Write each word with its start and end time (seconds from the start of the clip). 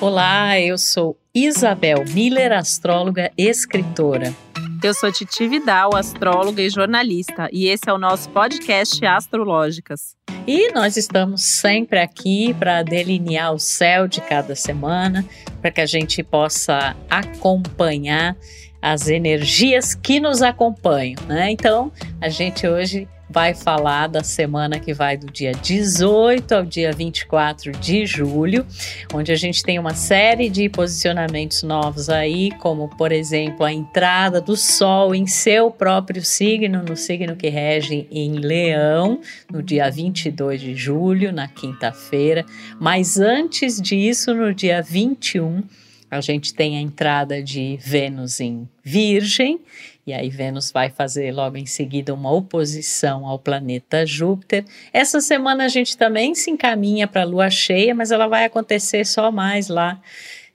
Olá, 0.00 0.58
eu 0.58 0.78
sou 0.78 1.14
Isabel 1.34 2.02
Miller, 2.14 2.52
astróloga 2.52 3.30
e 3.36 3.46
escritora. 3.46 4.34
Eu 4.82 4.94
sou 4.94 5.12
Titi 5.12 5.46
Vidal, 5.46 5.94
astróloga 5.94 6.62
e 6.62 6.70
jornalista, 6.70 7.50
e 7.52 7.66
esse 7.66 7.86
é 7.86 7.92
o 7.92 7.98
nosso 7.98 8.30
podcast 8.30 9.04
Astrológicas. 9.04 10.16
E 10.46 10.72
nós 10.72 10.96
estamos 10.96 11.42
sempre 11.42 11.98
aqui 11.98 12.54
para 12.54 12.82
delinear 12.82 13.52
o 13.52 13.58
céu 13.58 14.08
de 14.08 14.22
cada 14.22 14.54
semana, 14.54 15.22
para 15.60 15.70
que 15.70 15.82
a 15.82 15.86
gente 15.86 16.22
possa 16.22 16.96
acompanhar 17.10 18.34
as 18.80 19.06
energias 19.06 19.94
que 19.94 20.18
nos 20.18 20.40
acompanham, 20.40 21.22
né? 21.28 21.50
Então, 21.50 21.92
a 22.22 22.30
gente 22.30 22.66
hoje 22.66 23.06
vai 23.30 23.54
falar 23.54 24.08
da 24.08 24.24
semana 24.24 24.80
que 24.80 24.92
vai 24.92 25.16
do 25.16 25.30
dia 25.30 25.52
18 25.52 26.52
ao 26.52 26.64
dia 26.64 26.92
24 26.92 27.70
de 27.72 28.04
julho, 28.04 28.66
onde 29.14 29.30
a 29.30 29.36
gente 29.36 29.62
tem 29.62 29.78
uma 29.78 29.94
série 29.94 30.50
de 30.50 30.68
posicionamentos 30.68 31.62
novos 31.62 32.10
aí, 32.10 32.50
como 32.58 32.88
por 32.88 33.12
exemplo 33.12 33.64
a 33.64 33.72
entrada 33.72 34.40
do 34.40 34.56
Sol 34.56 35.14
em 35.14 35.28
seu 35.28 35.70
próprio 35.70 36.22
signo, 36.24 36.82
no 36.82 36.96
signo 36.96 37.36
que 37.36 37.48
rege 37.48 38.08
em 38.10 38.32
Leão, 38.32 39.20
no 39.50 39.62
dia 39.62 39.88
22 39.88 40.60
de 40.60 40.74
julho, 40.74 41.32
na 41.32 41.46
quinta-feira. 41.46 42.44
Mas 42.80 43.16
antes 43.16 43.80
disso, 43.80 44.34
no 44.34 44.52
dia 44.52 44.82
21, 44.82 45.62
a 46.10 46.20
gente 46.20 46.52
tem 46.52 46.76
a 46.76 46.80
entrada 46.80 47.40
de 47.40 47.78
Vênus 47.80 48.40
em 48.40 48.68
Virgem 48.82 49.60
e 50.10 50.12
aí 50.12 50.28
Vênus 50.28 50.72
vai 50.72 50.90
fazer 50.90 51.32
logo 51.32 51.56
em 51.56 51.66
seguida 51.66 52.12
uma 52.12 52.32
oposição 52.32 53.24
ao 53.24 53.38
planeta 53.38 54.04
Júpiter. 54.04 54.64
Essa 54.92 55.20
semana 55.20 55.66
a 55.66 55.68
gente 55.68 55.96
também 55.96 56.34
se 56.34 56.50
encaminha 56.50 57.06
para 57.06 57.22
a 57.22 57.24
lua 57.24 57.48
cheia, 57.48 57.94
mas 57.94 58.10
ela 58.10 58.26
vai 58.26 58.44
acontecer 58.44 59.06
só 59.06 59.30
mais 59.30 59.68
lá 59.68 60.00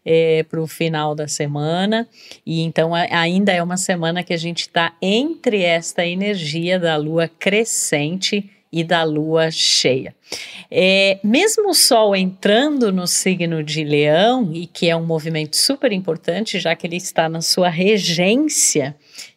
é, 0.06 0.44
para 0.44 0.62
o 0.62 0.67
final 0.67 1.16
da 1.16 1.25
semana, 1.25 2.06
e 2.45 2.62
então 2.62 2.94
a, 2.94 3.08
ainda 3.17 3.53
é 3.53 3.64
uma 3.64 3.78
semana 3.78 4.23
que 4.23 4.34
a 4.34 4.38
gente 4.38 4.62
está 4.62 4.94
entre 5.02 5.64
esta 5.64 6.06
energia 6.06 6.78
da 6.78 6.97
lua 6.97 7.28
crescente 7.28 8.52
e 8.72 8.84
da 8.84 9.03
lua 9.03 9.50
cheia. 9.52 10.14
É, 10.69 11.17
mesmo 11.23 11.69
o 11.69 11.73
Sol 11.73 12.14
entrando 12.14 12.92
no 12.92 13.08
signo 13.08 13.64
de 13.64 13.86
Leão, 13.86 14.52
e 14.53 14.67
que 14.67 14.90
é 14.90 14.95
um 14.95 15.06
movimento 15.06 15.56
super 15.56 15.94
importante, 15.94 16.59
já 16.59 16.75
que 16.75 16.86
ele 16.86 16.97
está 16.97 17.30
na 17.30 17.42
sua 17.42 17.69
regência, 17.69 18.94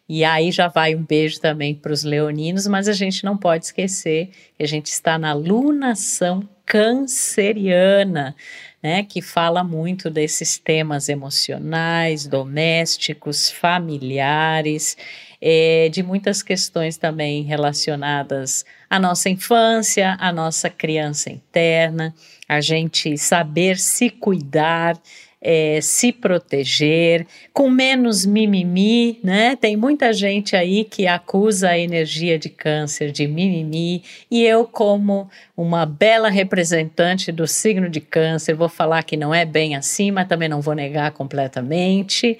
e 0.09 0.23
aí 0.25 0.51
já 0.51 0.67
vai 0.67 0.95
um 0.95 1.03
beijo 1.03 1.39
também 1.39 1.75
para 1.75 1.93
os 1.93 2.03
leoninos, 2.03 2.65
mas 2.65 2.87
a 2.87 2.93
gente 2.93 3.23
não 3.23 3.37
pode 3.37 3.65
esquecer 3.65 4.31
que 4.57 4.63
a 4.63 4.67
gente 4.67 4.87
está 4.87 5.19
na 5.19 5.33
lunação 5.33 6.49
canceriana, 6.65 8.35
né, 8.81 9.03
que 9.03 9.21
fala 9.21 9.63
muito 9.63 10.09
desses 10.09 10.57
temas 10.57 11.09
emocionais, 11.09 12.25
domésticos, 12.25 13.51
familiares, 13.51 14.97
é, 15.39 15.89
de 15.89 16.01
muitas 16.01 16.41
questões 16.41 16.97
também 16.97 17.43
relacionadas 17.43 18.65
à 18.89 18.99
nossa 18.99 19.29
infância, 19.29 20.17
à 20.19 20.31
nossa 20.31 20.69
criança 20.69 21.29
interna, 21.29 22.15
a 22.47 22.61
gente 22.61 23.15
saber 23.17 23.77
se 23.77 24.09
cuidar 24.09 24.99
é, 25.41 25.79
se 25.81 26.11
proteger, 26.11 27.25
com 27.53 27.69
menos 27.69 28.25
mimimi, 28.25 29.19
né? 29.23 29.55
Tem 29.55 29.77
muita 29.77 30.11
gente 30.11 30.55
aí 30.55 30.83
que 30.83 31.07
acusa 31.07 31.69
a 31.69 31.79
energia 31.79 32.37
de 32.37 32.49
câncer 32.49 33.11
de 33.11 33.27
mimimi, 33.27 34.03
e 34.29 34.43
eu, 34.43 34.65
como 34.65 35.29
uma 35.55 35.85
bela 35.85 36.29
representante 36.29 37.31
do 37.31 37.47
signo 37.47 37.89
de 37.89 38.01
câncer, 38.01 38.53
vou 38.53 38.69
falar 38.69 39.03
que 39.03 39.15
não 39.15 39.33
é 39.33 39.45
bem 39.45 39.75
assim, 39.75 40.11
mas 40.11 40.27
também 40.27 40.49
não 40.49 40.61
vou 40.61 40.75
negar 40.75 41.11
completamente 41.11 42.37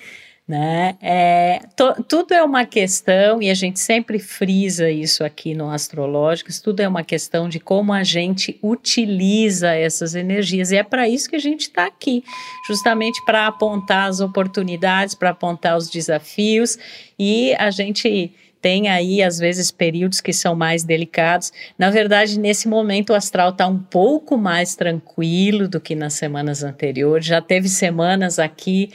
né? 0.50 0.98
É, 1.00 1.62
to, 1.76 2.04
tudo 2.08 2.34
é 2.34 2.44
uma 2.44 2.66
questão, 2.66 3.40
e 3.40 3.52
a 3.52 3.54
gente 3.54 3.80
sempre 3.80 4.18
frisa 4.18 4.90
isso 4.90 5.24
aqui 5.24 5.54
no 5.54 5.70
Astrológicos, 5.70 6.60
tudo 6.60 6.80
é 6.80 6.88
uma 6.88 7.04
questão 7.04 7.48
de 7.48 7.60
como 7.60 7.94
a 7.94 8.02
gente 8.04 8.58
utiliza 8.64 9.76
essas 9.76 10.16
energias, 10.16 10.72
e 10.72 10.78
é 10.78 10.82
para 10.82 11.08
isso 11.08 11.30
que 11.30 11.36
a 11.36 11.40
gente 11.40 11.62
está 11.62 11.86
aqui, 11.86 12.24
justamente 12.68 13.24
para 13.26 13.46
apontar 13.46 14.10
as 14.10 14.22
oportunidades, 14.22 15.14
para 15.14 15.30
apontar 15.30 15.78
os 15.78 15.88
desafios, 15.88 16.80
e 17.20 17.54
a 17.60 17.70
gente 17.70 18.34
tem 18.60 18.90
aí, 18.90 19.22
às 19.22 19.38
vezes, 19.38 19.70
períodos 19.70 20.20
que 20.20 20.34
são 20.34 20.56
mais 20.56 20.84
delicados. 20.84 21.54
Na 21.78 21.92
verdade, 21.92 22.38
nesse 22.38 22.68
momento, 22.68 23.12
o 23.12 23.16
astral 23.16 23.52
está 23.52 23.68
um 23.68 23.80
pouco 23.80 24.36
mais 24.36 24.76
tranquilo 24.76 25.68
do 25.68 25.80
que 25.80 25.96
nas 25.96 26.16
semanas 26.16 26.62
anteriores. 26.62 27.26
Já 27.26 27.40
teve 27.40 27.70
semanas 27.70 28.38
aqui 28.38 28.90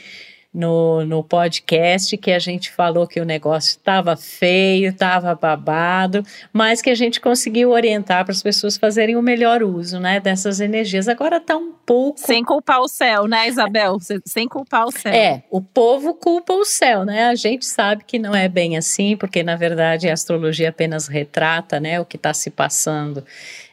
no, 0.55 1.05
no 1.05 1.21
podcast 1.21 2.15
que 2.15 2.31
a 2.31 2.39
gente 2.39 2.71
falou 2.71 3.05
que 3.05 3.19
o 3.19 3.25
negócio 3.25 3.71
estava 3.71 4.15
feio, 4.15 4.89
estava 4.89 5.35
babado, 5.35 6.23
mas 6.53 6.81
que 6.81 6.89
a 6.89 6.95
gente 6.95 7.19
conseguiu 7.19 7.71
orientar 7.71 8.23
para 8.23 8.31
as 8.31 8.41
pessoas 8.41 8.77
fazerem 8.77 9.17
o 9.17 9.21
melhor 9.21 9.61
uso 9.61 9.99
né, 9.99 10.19
dessas 10.21 10.61
energias. 10.61 11.09
Agora 11.09 11.37
está 11.37 11.57
um 11.57 11.73
pouco. 11.85 12.17
Sem 12.17 12.41
culpar 12.41 12.79
o 12.79 12.87
céu, 12.87 13.27
né, 13.27 13.49
Isabel? 13.49 13.97
Sem 14.25 14.47
culpar 14.47 14.85
o 14.85 14.91
céu. 14.91 15.11
É, 15.11 15.43
o 15.51 15.61
povo 15.61 16.13
culpa 16.13 16.53
o 16.53 16.63
céu, 16.63 17.03
né? 17.03 17.25
A 17.25 17.35
gente 17.35 17.65
sabe 17.65 18.05
que 18.05 18.17
não 18.17 18.33
é 18.33 18.47
bem 18.47 18.77
assim, 18.77 19.17
porque 19.17 19.43
na 19.43 19.57
verdade 19.57 20.07
a 20.07 20.13
astrologia 20.13 20.69
apenas 20.69 21.07
retrata 21.07 21.81
né, 21.81 21.99
o 21.99 22.05
que 22.05 22.15
está 22.15 22.33
se 22.33 22.49
passando 22.49 23.25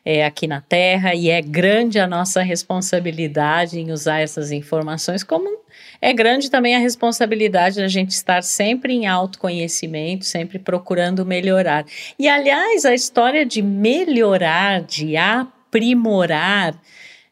é, 0.05 0.25
aqui 0.25 0.49
na 0.49 0.61
Terra 0.61 1.15
e 1.15 1.31
é 1.31 1.41
grande 1.41 2.01
a 2.01 2.09
nossa 2.09 2.43
responsabilidade 2.43 3.79
em 3.79 3.93
usar 3.93 4.19
essas 4.19 4.51
informações 4.51 5.23
como 5.23 5.63
é 6.05 6.13
grande 6.13 6.51
também 6.51 6.75
a 6.75 6.81
responsabilidade 6.81 7.77
da 7.77 7.87
gente 7.87 8.11
estar 8.11 8.43
sempre 8.43 8.93
em 8.93 9.07
autoconhecimento, 9.07 10.25
sempre 10.25 10.59
procurando 10.59 11.25
melhorar. 11.25 11.87
E, 12.19 12.29
aliás, 12.29 12.85
a 12.85 12.93
história 12.93 13.47
de 13.47 13.63
melhorar, 13.63 14.83
de 14.83 15.17
aprimorar, 15.17 16.75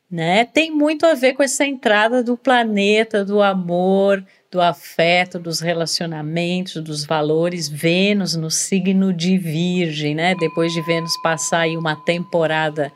né, 0.09 0.45
tem 0.45 0.71
muito 0.71 1.05
a 1.05 1.15
ver 1.15 1.33
com 1.33 1.43
essa 1.43 1.67
entrada 1.67 2.23
do 2.23 2.37
planeta, 2.37 3.25
do 3.25 3.43
amor, 3.43 4.25
do 4.49 4.61
afeto, 4.61 5.39
dos 5.41 5.59
relacionamentos, 5.59 6.81
dos 6.81 7.05
valores, 7.05 7.69
Vênus 7.69 8.37
no 8.37 8.53
signo 8.53 9.13
de 9.13 9.37
Virgem, 9.37 10.15
né? 10.15 10.35
Depois 10.37 10.73
de 10.73 10.83
Vênus 10.83 11.13
passar 11.23 11.61
aí 11.61 11.77
uma 11.77 11.95
temporada 11.95 12.93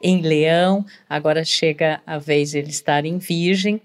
em 0.00 0.20
Leão, 0.20 0.84
agora 1.08 1.44
chega 1.44 2.00
a 2.06 2.18
vez 2.18 2.54
ele 2.54 2.70
estar 2.70 3.04
em 3.04 3.18
Virgem. 3.18 3.80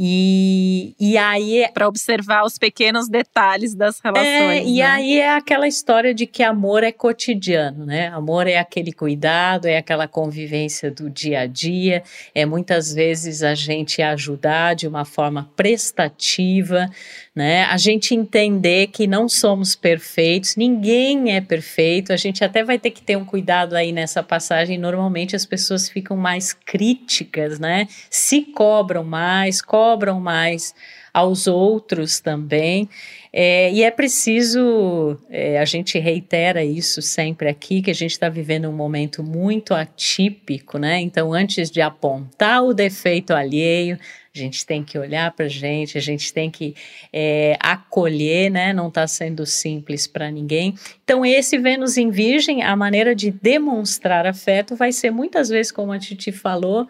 E, 0.00 0.94
e 1.00 1.18
aí. 1.18 1.62
É 1.62 1.68
Para 1.68 1.88
observar 1.88 2.44
os 2.44 2.56
pequenos 2.56 3.08
detalhes 3.08 3.74
das 3.74 3.98
relações. 3.98 4.28
É, 4.28 4.64
e 4.64 4.76
né? 4.76 4.82
aí 4.82 5.18
é 5.18 5.34
aquela 5.34 5.66
história 5.66 6.14
de 6.14 6.24
que 6.24 6.44
amor 6.44 6.84
é 6.84 6.92
cotidiano, 6.92 7.84
né? 7.84 8.06
Amor 8.08 8.46
é 8.46 8.58
aquele 8.58 8.92
cuidado, 8.92 9.66
é 9.66 9.76
aquela 9.76 10.06
convivência 10.06 10.88
do 10.88 11.10
dia 11.10 11.40
a 11.40 11.46
dia, 11.46 12.04
é 12.32 12.46
muitas 12.46 12.94
vezes 12.94 13.42
a 13.42 13.56
gente 13.56 14.00
ajudar 14.00 14.74
de 14.74 14.86
uma 14.86 15.04
forma 15.04 15.50
prestativa, 15.56 16.88
né? 17.38 17.62
A 17.66 17.76
gente 17.76 18.16
entender 18.16 18.88
que 18.88 19.06
não 19.06 19.28
somos 19.28 19.76
perfeitos, 19.76 20.56
ninguém 20.56 21.36
é 21.36 21.40
perfeito, 21.40 22.12
a 22.12 22.16
gente 22.16 22.42
até 22.42 22.64
vai 22.64 22.80
ter 22.80 22.90
que 22.90 23.00
ter 23.00 23.14
um 23.16 23.24
cuidado 23.24 23.76
aí 23.76 23.92
nessa 23.92 24.24
passagem. 24.24 24.76
Normalmente 24.76 25.36
as 25.36 25.46
pessoas 25.46 25.88
ficam 25.88 26.16
mais 26.16 26.52
críticas, 26.52 27.60
né? 27.60 27.86
Se 28.10 28.42
cobram 28.42 29.04
mais, 29.04 29.62
cobram 29.62 30.18
mais 30.18 30.74
aos 31.14 31.46
outros 31.46 32.18
também. 32.18 32.88
É, 33.32 33.70
e 33.72 33.82
é 33.82 33.90
preciso, 33.90 35.18
é, 35.28 35.58
a 35.58 35.64
gente 35.64 35.98
reitera 35.98 36.64
isso 36.64 37.02
sempre 37.02 37.48
aqui, 37.48 37.82
que 37.82 37.90
a 37.90 37.94
gente 37.94 38.12
está 38.12 38.28
vivendo 38.28 38.68
um 38.68 38.72
momento 38.72 39.22
muito 39.22 39.74
atípico, 39.74 40.78
né? 40.78 41.00
Então, 41.00 41.32
antes 41.32 41.70
de 41.70 41.80
apontar 41.80 42.64
o 42.64 42.72
defeito 42.72 43.32
alheio, 43.32 43.98
a 44.34 44.38
gente 44.38 44.64
tem 44.64 44.84
que 44.84 44.98
olhar 44.98 45.32
para 45.32 45.46
a 45.46 45.48
gente, 45.48 45.98
a 45.98 46.00
gente 46.00 46.32
tem 46.32 46.50
que 46.50 46.74
é, 47.12 47.56
acolher, 47.60 48.50
né? 48.50 48.72
Não 48.72 48.88
está 48.88 49.06
sendo 49.06 49.44
simples 49.44 50.06
para 50.06 50.30
ninguém. 50.30 50.74
Então, 51.04 51.24
esse 51.24 51.58
Vênus 51.58 51.96
em 51.96 52.10
Virgem, 52.10 52.62
a 52.62 52.74
maneira 52.76 53.14
de 53.14 53.30
demonstrar 53.30 54.26
afeto 54.26 54.76
vai 54.76 54.92
ser 54.92 55.10
muitas 55.10 55.48
vezes, 55.48 55.72
como 55.72 55.92
a 55.92 55.98
Titi 55.98 56.32
falou, 56.32 56.88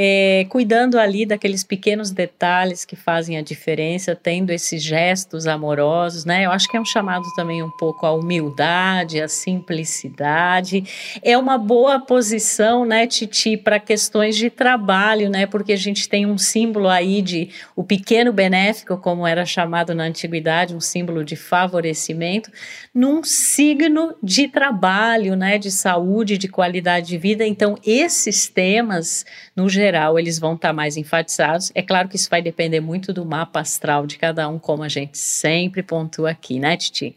é, 0.00 0.46
cuidando 0.48 0.96
ali 0.96 1.26
daqueles 1.26 1.64
pequenos 1.64 2.12
detalhes 2.12 2.84
que 2.84 2.94
fazem 2.94 3.36
a 3.36 3.42
diferença, 3.42 4.14
tendo 4.14 4.50
esses 4.50 4.80
gestos 4.80 5.44
amorosos, 5.44 6.24
né? 6.24 6.46
Eu 6.46 6.52
acho 6.52 6.68
que 6.68 6.76
é 6.76 6.80
um 6.80 6.84
chamado 6.84 7.24
também 7.34 7.64
um 7.64 7.70
pouco 7.72 8.06
à 8.06 8.12
humildade, 8.12 9.20
à 9.20 9.26
simplicidade. 9.26 10.84
É 11.20 11.36
uma 11.36 11.58
boa 11.58 11.98
posição, 11.98 12.84
né, 12.84 13.08
Titi, 13.08 13.56
para 13.56 13.80
questões 13.80 14.36
de 14.36 14.50
trabalho, 14.50 15.28
né? 15.28 15.46
Porque 15.46 15.72
a 15.72 15.76
gente 15.76 16.08
tem 16.08 16.24
um 16.26 16.38
símbolo 16.38 16.88
aí 16.88 17.20
de 17.20 17.50
o 17.74 17.82
pequeno 17.82 18.32
benéfico, 18.32 18.98
como 18.98 19.26
era 19.26 19.44
chamado 19.44 19.96
na 19.96 20.04
antiguidade, 20.04 20.76
um 20.76 20.80
símbolo 20.80 21.24
de 21.24 21.34
favorecimento, 21.34 22.52
num 22.94 23.24
signo 23.24 24.14
de 24.22 24.46
trabalho, 24.46 25.34
né? 25.34 25.58
De 25.58 25.72
saúde, 25.72 26.38
de 26.38 26.46
qualidade 26.46 27.08
de 27.08 27.18
vida. 27.18 27.44
Então, 27.44 27.76
esses 27.84 28.46
temas, 28.46 29.26
no 29.56 29.68
geral, 29.68 29.87
geral, 29.88 30.18
eles 30.18 30.38
vão 30.38 30.54
estar 30.54 30.68
tá 30.68 30.74
mais 30.74 30.96
enfatizados. 30.96 31.72
É 31.74 31.82
claro 31.82 32.08
que 32.08 32.16
isso 32.16 32.28
vai 32.30 32.42
depender 32.42 32.80
muito 32.80 33.12
do 33.12 33.24
mapa 33.24 33.60
astral 33.60 34.06
de 34.06 34.18
cada 34.18 34.48
um, 34.48 34.58
como 34.58 34.82
a 34.82 34.88
gente 34.88 35.16
sempre 35.16 35.82
pontua 35.82 36.30
aqui, 36.30 36.58
né, 36.58 36.76
Titi? 36.76 37.14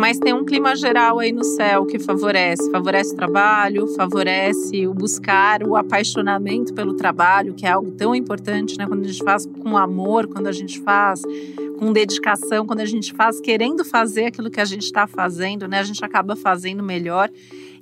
Mas 0.00 0.18
tem 0.18 0.32
um 0.32 0.46
clima 0.46 0.74
geral 0.74 1.18
aí 1.18 1.30
no 1.30 1.44
céu 1.44 1.84
que 1.84 1.98
favorece, 1.98 2.70
favorece 2.70 3.12
o 3.12 3.16
trabalho, 3.16 3.86
favorece 3.88 4.86
o 4.86 4.94
buscar, 4.94 5.62
o 5.62 5.76
apaixonamento 5.76 6.72
pelo 6.72 6.94
trabalho, 6.94 7.52
que 7.52 7.66
é 7.66 7.70
algo 7.72 7.90
tão 7.90 8.14
importante, 8.14 8.78
né? 8.78 8.86
Quando 8.86 9.04
a 9.04 9.08
gente 9.08 9.22
faz 9.22 9.44
com 9.44 9.76
amor, 9.76 10.26
quando 10.26 10.46
a 10.46 10.52
gente 10.52 10.80
faz 10.80 11.20
com 11.78 11.92
dedicação, 11.92 12.66
quando 12.66 12.80
a 12.80 12.86
gente 12.86 13.12
faz 13.12 13.42
querendo 13.42 13.84
fazer 13.84 14.24
aquilo 14.24 14.50
que 14.50 14.58
a 14.58 14.64
gente 14.64 14.84
está 14.84 15.06
fazendo, 15.06 15.68
né? 15.68 15.80
A 15.80 15.84
gente 15.84 16.02
acaba 16.02 16.34
fazendo 16.34 16.82
melhor 16.82 17.30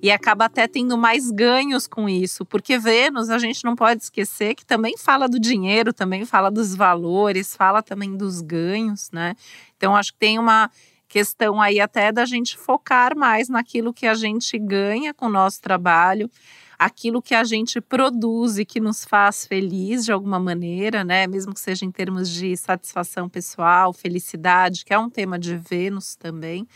e 0.02 0.10
acaba 0.10 0.46
até 0.46 0.66
tendo 0.66 0.98
mais 0.98 1.30
ganhos 1.30 1.86
com 1.86 2.08
isso, 2.08 2.44
porque 2.44 2.78
Vênus 2.78 3.30
a 3.30 3.38
gente 3.38 3.64
não 3.64 3.76
pode 3.76 4.02
esquecer 4.02 4.56
que 4.56 4.66
também 4.66 4.98
fala 4.98 5.28
do 5.28 5.38
dinheiro, 5.38 5.92
também 5.92 6.24
fala 6.24 6.50
dos 6.50 6.74
valores, 6.74 7.54
fala 7.54 7.80
também 7.80 8.16
dos 8.16 8.40
ganhos, 8.40 9.08
né? 9.12 9.36
Então 9.76 9.94
acho 9.94 10.12
que 10.12 10.18
tem 10.18 10.36
uma 10.36 10.68
questão 11.08 11.60
aí 11.60 11.80
até 11.80 12.12
da 12.12 12.24
gente 12.24 12.56
focar 12.56 13.16
mais 13.16 13.48
naquilo 13.48 13.92
que 13.92 14.06
a 14.06 14.14
gente 14.14 14.58
ganha 14.58 15.14
com 15.14 15.26
o 15.26 15.30
nosso 15.30 15.60
trabalho 15.60 16.30
aquilo 16.78 17.20
que 17.20 17.34
a 17.34 17.42
gente 17.42 17.80
produz 17.80 18.56
e 18.56 18.64
que 18.64 18.78
nos 18.78 19.04
faz 19.04 19.44
feliz 19.44 20.04
de 20.04 20.12
alguma 20.12 20.38
maneira, 20.38 21.02
né? 21.02 21.26
Mesmo 21.26 21.52
que 21.52 21.58
seja 21.58 21.84
em 21.84 21.90
termos 21.90 22.30
de 22.30 22.56
satisfação 22.56 23.28
pessoal, 23.28 23.92
felicidade, 23.92 24.84
que 24.84 24.94
é 24.94 24.98
um 24.98 25.10
tema 25.10 25.38
de 25.38 25.56
Vênus 25.56 26.14
também. 26.14 26.68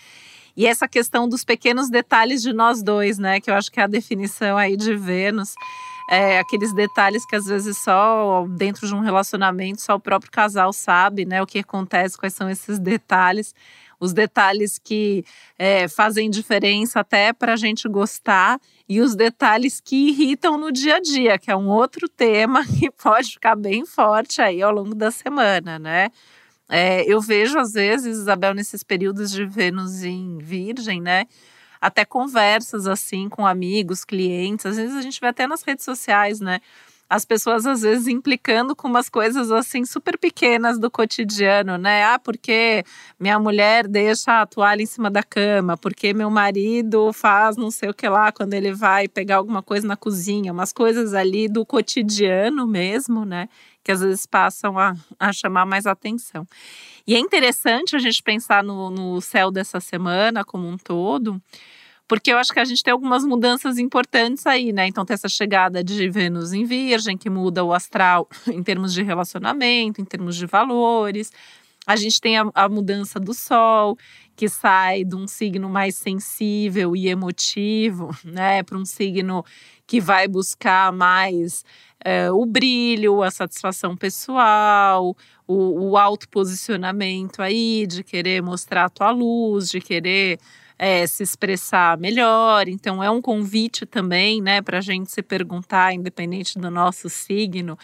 E 0.56 0.66
essa 0.66 0.88
questão 0.88 1.28
dos 1.28 1.44
pequenos 1.44 1.88
detalhes 1.88 2.42
de 2.42 2.52
nós 2.52 2.82
dois, 2.82 3.16
né? 3.18 3.40
Que 3.40 3.50
eu 3.50 3.54
acho 3.54 3.70
que 3.70 3.78
é 3.78 3.84
a 3.84 3.86
definição 3.86 4.58
aí 4.58 4.76
de 4.76 4.96
Vênus. 4.96 5.54
É, 6.10 6.40
aqueles 6.40 6.74
detalhes 6.74 7.24
que 7.24 7.36
às 7.36 7.46
vezes 7.46 7.78
só 7.78 8.44
dentro 8.48 8.88
de 8.88 8.94
um 8.94 8.98
relacionamento 8.98 9.80
só 9.80 9.94
o 9.94 10.00
próprio 10.00 10.32
casal 10.32 10.72
sabe, 10.72 11.24
né? 11.24 11.40
O 11.40 11.46
que 11.46 11.60
acontece, 11.60 12.18
quais 12.18 12.34
são 12.34 12.50
esses 12.50 12.80
detalhes 12.80 13.54
os 14.02 14.12
detalhes 14.12 14.78
que 14.78 15.24
é, 15.56 15.86
fazem 15.86 16.28
diferença 16.28 16.98
até 16.98 17.32
para 17.32 17.52
a 17.52 17.56
gente 17.56 17.88
gostar 17.88 18.60
e 18.88 19.00
os 19.00 19.14
detalhes 19.14 19.80
que 19.80 20.08
irritam 20.08 20.58
no 20.58 20.72
dia 20.72 20.96
a 20.96 21.00
dia, 21.00 21.38
que 21.38 21.52
é 21.52 21.56
um 21.56 21.68
outro 21.68 22.08
tema 22.08 22.66
que 22.66 22.90
pode 22.90 23.30
ficar 23.30 23.54
bem 23.54 23.86
forte 23.86 24.42
aí 24.42 24.60
ao 24.60 24.72
longo 24.72 24.92
da 24.92 25.12
semana, 25.12 25.78
né? 25.78 26.10
É, 26.68 27.04
eu 27.04 27.20
vejo 27.20 27.56
às 27.60 27.74
vezes, 27.74 28.18
Isabel, 28.18 28.54
nesses 28.54 28.82
períodos 28.82 29.30
de 29.30 29.44
Vênus 29.44 30.02
em 30.02 30.36
Virgem, 30.38 31.00
né? 31.00 31.26
Até 31.80 32.04
conversas 32.04 32.88
assim 32.88 33.28
com 33.28 33.46
amigos, 33.46 34.04
clientes, 34.04 34.66
às 34.66 34.76
vezes 34.78 34.96
a 34.96 35.02
gente 35.02 35.20
vê 35.20 35.28
até 35.28 35.46
nas 35.46 35.62
redes 35.62 35.84
sociais, 35.84 36.40
né? 36.40 36.60
As 37.12 37.26
pessoas 37.26 37.66
às 37.66 37.82
vezes 37.82 38.08
implicando 38.08 38.74
com 38.74 38.88
umas 38.88 39.10
coisas 39.10 39.52
assim 39.52 39.84
super 39.84 40.16
pequenas 40.16 40.78
do 40.78 40.90
cotidiano, 40.90 41.76
né? 41.76 42.04
Ah, 42.04 42.18
porque 42.18 42.82
minha 43.20 43.38
mulher 43.38 43.86
deixa 43.86 44.40
a 44.40 44.46
toalha 44.46 44.80
em 44.80 44.86
cima 44.86 45.10
da 45.10 45.22
cama, 45.22 45.76
porque 45.76 46.14
meu 46.14 46.30
marido 46.30 47.12
faz 47.12 47.54
não 47.58 47.70
sei 47.70 47.90
o 47.90 47.94
que 47.94 48.08
lá 48.08 48.32
quando 48.32 48.54
ele 48.54 48.72
vai 48.72 49.08
pegar 49.08 49.36
alguma 49.36 49.62
coisa 49.62 49.86
na 49.86 49.94
cozinha, 49.94 50.54
umas 50.54 50.72
coisas 50.72 51.12
ali 51.12 51.48
do 51.48 51.66
cotidiano 51.66 52.66
mesmo, 52.66 53.26
né? 53.26 53.46
Que 53.84 53.92
às 53.92 54.00
vezes 54.00 54.24
passam 54.24 54.78
a, 54.78 54.94
a 55.20 55.34
chamar 55.34 55.66
mais 55.66 55.84
atenção. 55.84 56.48
E 57.06 57.14
é 57.14 57.18
interessante 57.18 57.94
a 57.94 57.98
gente 57.98 58.22
pensar 58.22 58.64
no, 58.64 58.88
no 58.88 59.20
céu 59.20 59.50
dessa 59.50 59.80
semana 59.80 60.46
como 60.46 60.66
um 60.66 60.78
todo 60.78 61.38
porque 62.12 62.30
eu 62.30 62.36
acho 62.36 62.52
que 62.52 62.60
a 62.60 62.64
gente 62.66 62.82
tem 62.82 62.92
algumas 62.92 63.24
mudanças 63.24 63.78
importantes 63.78 64.46
aí, 64.46 64.70
né? 64.70 64.86
Então 64.86 65.02
tem 65.02 65.14
essa 65.14 65.30
chegada 65.30 65.82
de 65.82 66.10
Vênus 66.10 66.52
em 66.52 66.62
Virgem, 66.62 67.16
que 67.16 67.30
muda 67.30 67.64
o 67.64 67.72
astral 67.72 68.28
em 68.52 68.62
termos 68.62 68.92
de 68.92 69.02
relacionamento, 69.02 69.98
em 69.98 70.04
termos 70.04 70.36
de 70.36 70.44
valores. 70.44 71.32
A 71.86 71.96
gente 71.96 72.20
tem 72.20 72.36
a, 72.36 72.44
a 72.54 72.68
mudança 72.68 73.18
do 73.18 73.32
Sol, 73.32 73.96
que 74.36 74.46
sai 74.46 75.04
de 75.04 75.16
um 75.16 75.26
signo 75.26 75.70
mais 75.70 75.96
sensível 75.96 76.94
e 76.94 77.08
emotivo, 77.08 78.10
né, 78.22 78.62
para 78.62 78.76
um 78.76 78.84
signo 78.84 79.42
que 79.86 79.98
vai 79.98 80.28
buscar 80.28 80.92
mais 80.92 81.64
é, 82.04 82.30
o 82.30 82.44
brilho, 82.44 83.22
a 83.22 83.30
satisfação 83.30 83.96
pessoal, 83.96 85.16
o, 85.46 85.92
o 85.92 85.96
autoposicionamento 85.96 87.40
aí, 87.40 87.86
de 87.86 88.04
querer 88.04 88.42
mostrar 88.42 88.84
a 88.84 88.90
tua 88.90 89.10
luz, 89.10 89.70
de 89.70 89.80
querer 89.80 90.38
é, 90.78 91.06
se 91.06 91.22
expressar 91.22 91.98
melhor. 91.98 92.68
Então, 92.68 93.02
é 93.02 93.10
um 93.10 93.20
convite 93.20 93.86
também, 93.86 94.40
né, 94.40 94.60
para 94.62 94.78
a 94.78 94.80
gente 94.80 95.10
se 95.10 95.22
perguntar, 95.22 95.92
independente 95.92 96.58
do 96.58 96.70
nosso 96.70 97.08
signo, 97.08 97.74
o 97.74 97.78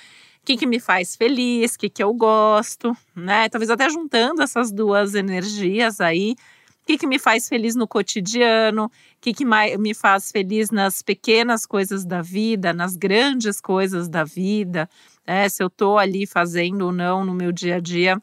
que, 0.44 0.56
que 0.56 0.66
me 0.66 0.80
faz 0.80 1.14
feliz, 1.14 1.74
o 1.74 1.78
que, 1.78 1.90
que 1.90 2.02
eu 2.02 2.12
gosto, 2.14 2.96
né? 3.14 3.48
Talvez 3.48 3.70
até 3.70 3.88
juntando 3.90 4.42
essas 4.42 4.72
duas 4.72 5.14
energias 5.14 6.00
aí. 6.00 6.34
O 6.82 6.86
que, 6.86 6.96
que 6.96 7.06
me 7.06 7.18
faz 7.18 7.46
feliz 7.50 7.74
no 7.74 7.86
cotidiano? 7.86 8.86
O 8.86 8.90
que, 9.20 9.34
que 9.34 9.44
me 9.44 9.92
faz 9.92 10.30
feliz 10.30 10.70
nas 10.70 11.02
pequenas 11.02 11.66
coisas 11.66 12.02
da 12.02 12.22
vida, 12.22 12.72
nas 12.72 12.96
grandes 12.96 13.60
coisas 13.60 14.08
da 14.08 14.24
vida? 14.24 14.88
Né? 15.26 15.46
Se 15.50 15.62
eu 15.62 15.66
estou 15.66 15.98
ali 15.98 16.26
fazendo 16.26 16.86
ou 16.86 16.92
não 16.92 17.26
no 17.26 17.34
meu 17.34 17.52
dia 17.52 17.76
a 17.76 17.80
dia 17.80 18.18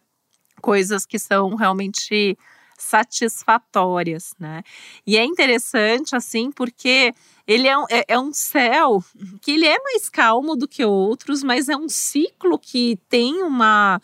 coisas 0.65 1.05
que 1.05 1.19
são 1.19 1.53
realmente 1.53 2.35
satisfatórias, 2.77 4.33
né? 4.39 4.63
E 5.05 5.17
é 5.17 5.23
interessante, 5.23 6.15
assim, 6.15 6.51
porque 6.51 7.13
ele 7.47 7.67
é 7.67 7.77
um, 7.77 7.85
é, 7.89 8.05
é 8.07 8.19
um 8.19 8.33
céu 8.33 9.03
que 9.41 9.51
ele 9.51 9.65
é 9.65 9.77
mais 9.79 10.09
calmo 10.09 10.55
do 10.55 10.67
que 10.67 10.83
outros, 10.83 11.43
mas 11.43 11.69
é 11.69 11.75
um 11.75 11.89
ciclo 11.89 12.57
que 12.57 12.99
tem 13.09 13.41
uma 13.43 14.01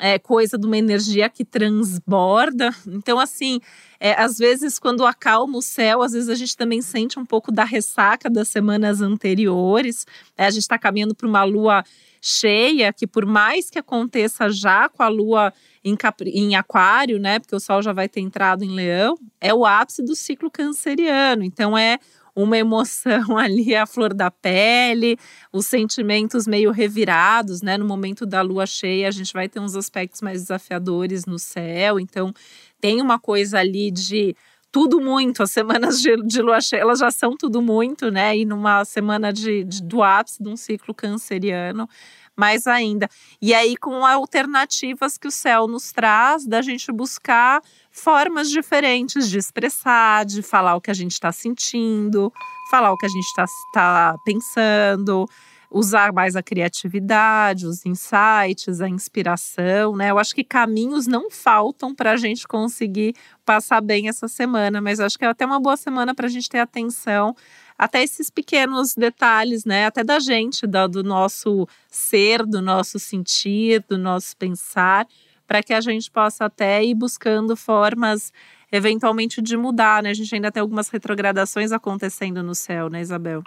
é, 0.00 0.18
coisa 0.18 0.58
de 0.58 0.66
uma 0.66 0.78
energia 0.78 1.28
que 1.28 1.44
transborda. 1.44 2.74
Então, 2.86 3.20
assim, 3.20 3.60
é, 4.00 4.12
às 4.20 4.38
vezes, 4.38 4.78
quando 4.78 5.04
acalma 5.04 5.58
o 5.58 5.62
céu, 5.62 6.02
às 6.02 6.12
vezes 6.12 6.28
a 6.28 6.34
gente 6.34 6.56
também 6.56 6.80
sente 6.80 7.18
um 7.18 7.24
pouco 7.24 7.52
da 7.52 7.64
ressaca 7.64 8.30
das 8.30 8.48
semanas 8.48 9.02
anteriores. 9.02 10.06
É, 10.36 10.46
a 10.46 10.50
gente 10.50 10.62
está 10.62 10.78
caminhando 10.78 11.14
para 11.14 11.28
uma 11.28 11.44
lua 11.44 11.84
cheia, 12.20 12.92
que 12.92 13.06
por 13.06 13.24
mais 13.24 13.70
que 13.70 13.78
aconteça 13.78 14.50
já 14.50 14.88
com 14.88 15.02
a 15.02 15.08
lua 15.08 15.52
em, 15.84 15.96
em 16.26 16.54
aquário, 16.54 17.18
né? 17.18 17.38
Porque 17.38 17.54
o 17.54 17.60
sol 17.60 17.82
já 17.82 17.92
vai 17.92 18.08
ter 18.08 18.20
entrado 18.20 18.64
em 18.64 18.74
leão, 18.74 19.18
é 19.40 19.54
o 19.54 19.64
ápice 19.64 20.02
do 20.02 20.14
ciclo 20.14 20.50
canceriano. 20.50 21.42
Então 21.42 21.76
é 21.76 21.98
uma 22.34 22.56
emoção 22.56 23.36
ali 23.38 23.74
à 23.74 23.86
flor 23.86 24.14
da 24.14 24.30
pele, 24.30 25.18
os 25.52 25.66
sentimentos 25.66 26.46
meio 26.46 26.70
revirados, 26.70 27.62
né? 27.62 27.76
No 27.76 27.84
momento 27.84 28.26
da 28.26 28.42
lua 28.42 28.66
cheia, 28.66 29.08
a 29.08 29.10
gente 29.10 29.32
vai 29.32 29.48
ter 29.48 29.60
uns 29.60 29.76
aspectos 29.76 30.20
mais 30.20 30.42
desafiadores 30.42 31.26
no 31.26 31.38
céu. 31.38 31.98
Então, 31.98 32.32
tem 32.80 33.00
uma 33.00 33.18
coisa 33.18 33.58
ali 33.58 33.90
de 33.90 34.34
tudo 34.72 35.00
muito. 35.00 35.42
As 35.42 35.50
semanas 35.50 36.00
de, 36.00 36.16
de 36.24 36.42
lua 36.42 36.60
cheia, 36.60 36.80
elas 36.80 37.00
já 37.00 37.10
são 37.10 37.36
tudo 37.36 37.60
muito, 37.60 38.10
né? 38.10 38.36
E 38.36 38.44
numa 38.44 38.84
semana 38.84 39.32
de, 39.32 39.64
de 39.64 39.82
do 39.82 40.02
ápice 40.02 40.42
de 40.42 40.48
um 40.48 40.56
ciclo 40.56 40.94
canceriano, 40.94 41.88
mais 42.36 42.66
ainda. 42.66 43.08
E 43.40 43.52
aí, 43.52 43.76
com 43.76 44.04
alternativas 44.04 45.18
que 45.18 45.28
o 45.28 45.30
céu 45.30 45.66
nos 45.66 45.92
traz, 45.92 46.46
da 46.46 46.62
gente 46.62 46.90
buscar 46.92 47.60
formas 47.90 48.50
diferentes 48.50 49.28
de 49.28 49.38
expressar, 49.38 50.24
de 50.24 50.42
falar 50.42 50.76
o 50.76 50.80
que 50.80 50.90
a 50.90 50.94
gente 50.94 51.12
está 51.12 51.32
sentindo, 51.32 52.32
falar 52.70 52.92
o 52.92 52.96
que 52.96 53.06
a 53.06 53.08
gente 53.08 53.26
está 53.26 53.44
tá 53.72 54.16
pensando, 54.24 55.28
usar 55.70 56.12
mais 56.12 56.34
a 56.34 56.42
criatividade, 56.42 57.66
os 57.66 57.86
insights, 57.86 58.80
a 58.80 58.88
inspiração, 58.88 59.94
né? 59.94 60.10
Eu 60.10 60.18
acho 60.18 60.34
que 60.34 60.42
caminhos 60.42 61.06
não 61.06 61.30
faltam 61.30 61.94
para 61.94 62.12
a 62.12 62.16
gente 62.16 62.46
conseguir 62.46 63.14
passar 63.44 63.80
bem 63.80 64.08
essa 64.08 64.26
semana, 64.26 64.80
mas 64.80 64.98
acho 64.98 65.16
que 65.16 65.24
é 65.24 65.28
até 65.28 65.46
uma 65.46 65.60
boa 65.60 65.76
semana 65.76 66.14
para 66.14 66.26
a 66.26 66.30
gente 66.30 66.48
ter 66.48 66.58
atenção 66.58 67.36
até 67.78 68.02
esses 68.02 68.28
pequenos 68.28 68.94
detalhes, 68.94 69.64
né? 69.64 69.86
Até 69.86 70.02
da 70.02 70.18
gente, 70.18 70.66
do, 70.66 70.88
do 70.88 71.04
nosso 71.04 71.66
ser, 71.88 72.44
do 72.44 72.60
nosso 72.60 72.98
sentir, 72.98 73.84
do 73.88 73.96
nosso 73.96 74.36
pensar, 74.36 75.06
para 75.50 75.64
que 75.64 75.74
a 75.74 75.80
gente 75.80 76.08
possa 76.08 76.44
até 76.44 76.80
ir 76.84 76.94
buscando 76.94 77.56
formas 77.56 78.32
eventualmente 78.70 79.42
de 79.42 79.56
mudar, 79.56 80.00
né? 80.00 80.10
A 80.10 80.14
gente 80.14 80.32
ainda 80.32 80.52
tem 80.52 80.60
algumas 80.60 80.88
retrogradações 80.88 81.72
acontecendo 81.72 82.40
no 82.40 82.54
céu, 82.54 82.88
né, 82.88 83.00
Isabel? 83.00 83.42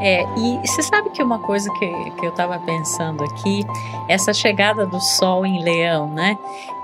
É, 0.00 0.22
e 0.38 0.60
você 0.64 0.80
sabe 0.80 1.10
que 1.10 1.20
uma 1.24 1.40
coisa 1.40 1.68
que, 1.72 2.10
que 2.12 2.24
eu 2.24 2.30
estava 2.30 2.56
pensando 2.60 3.24
aqui, 3.24 3.64
essa 4.08 4.32
chegada 4.32 4.86
do 4.86 5.00
Sol 5.00 5.44
em 5.44 5.60
Leão, 5.60 6.14
né? 6.14 6.38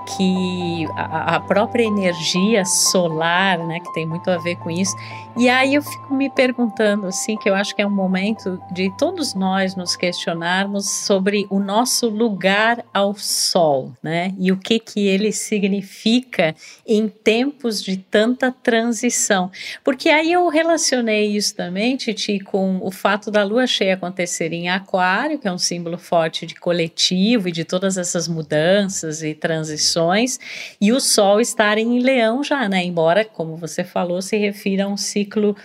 Que 0.05 0.85
a, 0.95 1.39
própria 1.39 1.83
energia 1.83 2.65
solar, 2.65 3.59
né, 3.59 3.79
que 3.79 3.93
tem 3.93 4.05
muito 4.05 4.29
a 4.29 4.37
ver 4.37 4.55
com 4.57 4.69
isso. 4.69 4.95
E 5.37 5.47
aí 5.47 5.75
eu 5.75 5.81
fico 5.81 6.13
me 6.13 6.29
perguntando 6.29 7.07
assim, 7.07 7.37
que 7.37 7.49
eu 7.49 7.55
acho 7.55 7.73
que 7.73 7.81
é 7.81 7.87
um 7.87 7.91
momento 7.91 8.61
de 8.71 8.91
todos 8.97 9.33
nós 9.33 9.75
nos 9.75 9.95
questionarmos 9.95 10.89
sobre 10.89 11.47
o 11.49 11.57
nosso 11.57 12.09
lugar 12.09 12.83
ao 12.93 13.15
sol, 13.15 13.93
né? 14.03 14.33
E 14.37 14.51
o 14.51 14.57
que 14.57 14.77
que 14.77 15.07
ele 15.07 15.31
significa 15.31 16.53
em 16.85 17.07
tempos 17.07 17.81
de 17.81 17.95
tanta 17.95 18.51
transição. 18.51 19.49
Porque 19.83 20.09
aí 20.09 20.33
eu 20.33 20.49
relacionei 20.49 21.27
isso 21.27 21.55
também, 21.55 21.95
Titi, 21.95 22.39
com 22.39 22.79
o 22.81 22.91
fato 22.91 23.31
da 23.31 23.43
lua 23.43 23.65
cheia 23.65 23.95
acontecer 24.01 24.51
em 24.51 24.69
aquário, 24.69 25.39
que 25.39 25.47
é 25.47 25.51
um 25.51 25.57
símbolo 25.57 25.97
forte 25.97 26.45
de 26.45 26.55
coletivo 26.55 27.47
e 27.47 27.51
de 27.51 27.63
todas 27.63 27.97
essas 27.97 28.27
mudanças 28.27 29.21
e 29.21 29.33
transições, 29.33 30.00
e 30.79 30.91
o 30.91 30.99
sol 30.99 31.39
estar 31.39 31.77
em 31.77 31.99
leão 31.99 32.43
já, 32.43 32.67
né? 32.67 32.83
Embora, 32.83 33.25
como 33.25 33.55
você 33.55 33.83
falou, 33.83 34.21
se 34.21 34.37
refira 34.37 34.85
a 34.85 34.87
um 34.87 34.97
ciclo 34.97 35.55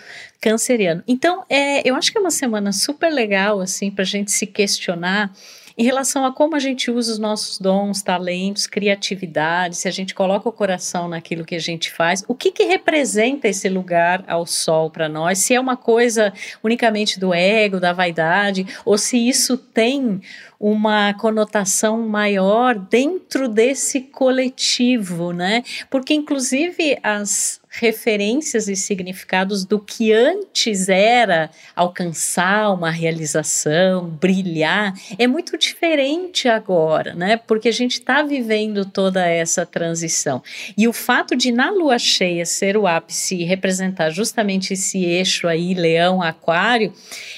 canceriano. 0.40 1.02
Então, 1.07 1.45
é, 1.49 1.88
eu 1.88 1.95
acho 1.95 2.12
que 2.12 2.19
é 2.19 2.21
uma 2.21 2.31
semana 2.31 2.73
super 2.73 3.12
legal, 3.12 3.61
assim, 3.61 3.90
para 3.90 4.02
a 4.02 4.07
gente 4.07 4.31
se 4.31 4.47
questionar 4.47 5.33
em 5.78 5.85
relação 5.85 6.25
a 6.25 6.33
como 6.33 6.56
a 6.56 6.59
gente 6.59 6.90
usa 6.90 7.12
os 7.12 7.18
nossos 7.18 7.59
dons, 7.59 8.00
talentos, 8.00 8.66
criatividade, 8.66 9.76
se 9.76 9.87
a 9.87 9.90
gente 9.90 10.14
coloca 10.14 10.49
o 10.49 10.52
coração 10.52 11.06
naquilo 11.06 11.45
que 11.45 11.54
a 11.54 11.61
gente 11.61 11.90
faz, 11.90 12.25
o 12.26 12.35
que, 12.35 12.50
que 12.50 12.64
representa 12.64 13.47
esse 13.47 13.68
lugar 13.68 14.25
ao 14.26 14.47
sol 14.47 14.90
para 14.90 15.09
nós? 15.09 15.38
Se 15.38 15.54
é 15.54 15.61
uma 15.61 15.76
coisa 15.76 16.33
unicamente 16.62 17.21
do 17.21 17.35
ego, 17.35 17.78
da 17.78 17.92
vaidade, 17.92 18.66
ou 18.85 18.97
se 18.97 19.28
isso 19.28 19.59
tem 19.59 20.21
uma 20.59 21.12
conotação 21.14 22.09
maior 22.09 22.75
dentro 22.75 23.47
desse 23.47 24.00
coletivo, 24.00 25.33
né? 25.33 25.62
Porque 25.90 26.14
inclusive 26.14 26.99
as 27.02 27.61
referências 27.78 28.68
e 28.68 28.76
significados 28.76 29.64
do 29.64 29.78
que 29.78 30.12
antes 30.12 30.88
era 30.88 31.50
alcançar 31.75 32.73
uma 32.73 32.90
realização, 32.90 34.09
brilhar, 34.09 34.95
é 35.18 35.26
muito 35.26 35.59
diferente 35.59 36.49
agora, 36.49 37.14
né? 37.14 37.37
Porque 37.37 37.68
a 37.68 37.73
gente 37.73 37.95
está 37.95 38.23
vivendo 38.23 38.85
toda 38.85 39.26
essa 39.26 39.66
transição. 39.66 40.42
E 40.76 40.88
o 40.88 40.92
fato 40.92 41.37
de 41.37 41.52
na 41.52 41.71
lua 41.71 41.99
cheia 41.99 42.47
ser 42.47 42.76
o 42.76 42.87
ápice 42.87 43.37
e 43.37 43.45
representar 43.45 44.11
justamente 44.11 44.73
esse 44.73 45.04
eixo 45.04 45.47
aí, 45.47 45.75
leão, 45.75 46.23
aquário, 46.23 46.92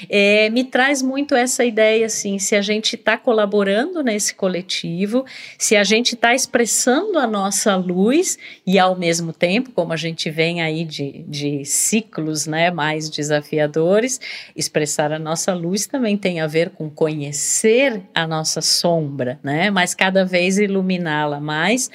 é, 0.09 0.49
me 0.51 0.65
traz 0.65 1.03
muito 1.03 1.35
essa 1.35 1.65
ideia 1.65 2.07
assim, 2.07 2.39
se 2.39 2.55
a 2.55 2.63
gente 2.63 2.95
está 2.95 3.17
colaborando 3.17 4.03
nesse 4.03 4.35
coletivo, 4.35 5.25
se 5.59 5.77
a 5.77 5.85
gente 5.85 6.15
está 6.15 6.35
expressando 6.35 7.19
a 7.19 7.27
nossa 7.27 7.75
luz 7.77 8.39
e 8.67 8.79
ao 8.79 8.97
mesmo 8.97 9.33
tempo, 9.33 9.73
como 9.73 9.93
a 9.93 9.97
gente 9.97 10.28
vem 10.31 10.63
aí 10.63 10.85
de, 10.85 11.25
de 11.29 11.65
ciclos 11.65 12.47
né, 12.47 12.71
mais 12.71 13.09
desafiadores, 13.09 14.21
expressar 14.55 15.13
a 15.13 15.19
nossa 15.19 15.55
luz 15.55 15.87
também 15.87 16.17
tem 16.17 16.41
a 16.41 16.47
ver 16.47 16.71
com 16.71 16.89
conhecer 16.91 18.03
a 18.15 18.27
nossa 18.27 18.61
sombra, 18.61 19.39
né? 19.43 19.71
Mas 19.71 19.95
cada 19.95 20.25
vez 20.25 20.59
iluminá-la 20.59 21.41
mais 21.41 21.91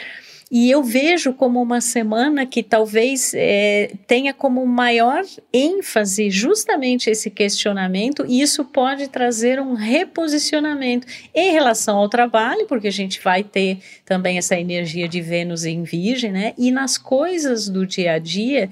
e 0.55 0.69
eu 0.69 0.83
vejo 0.83 1.33
como 1.33 1.59
uma 1.59 1.81
semana 1.81 2.45
que 2.45 2.61
talvez 2.61 3.33
é, 3.33 3.91
tenha 4.05 4.35
como 4.35 4.63
maior 4.67 5.23
ênfase 5.51 6.29
justamente 6.29 7.09
esse 7.09 7.31
questionamento, 7.31 8.23
e 8.27 8.39
isso 8.39 8.63
pode 8.63 9.07
trazer 9.07 9.59
um 9.59 9.73
reposicionamento 9.73 11.07
em 11.33 11.51
relação 11.51 11.97
ao 11.97 12.07
trabalho, 12.07 12.67
porque 12.67 12.87
a 12.87 12.91
gente 12.91 13.19
vai 13.19 13.43
ter 13.43 13.79
também 14.05 14.37
essa 14.37 14.55
energia 14.55 15.09
de 15.09 15.21
Vênus 15.21 15.65
em 15.65 15.81
Virgem, 15.81 16.31
né? 16.31 16.53
E 16.55 16.69
nas 16.69 16.99
coisas 16.99 17.67
do 17.67 17.83
dia 17.83 18.11
a 18.13 18.19
dia, 18.19 18.69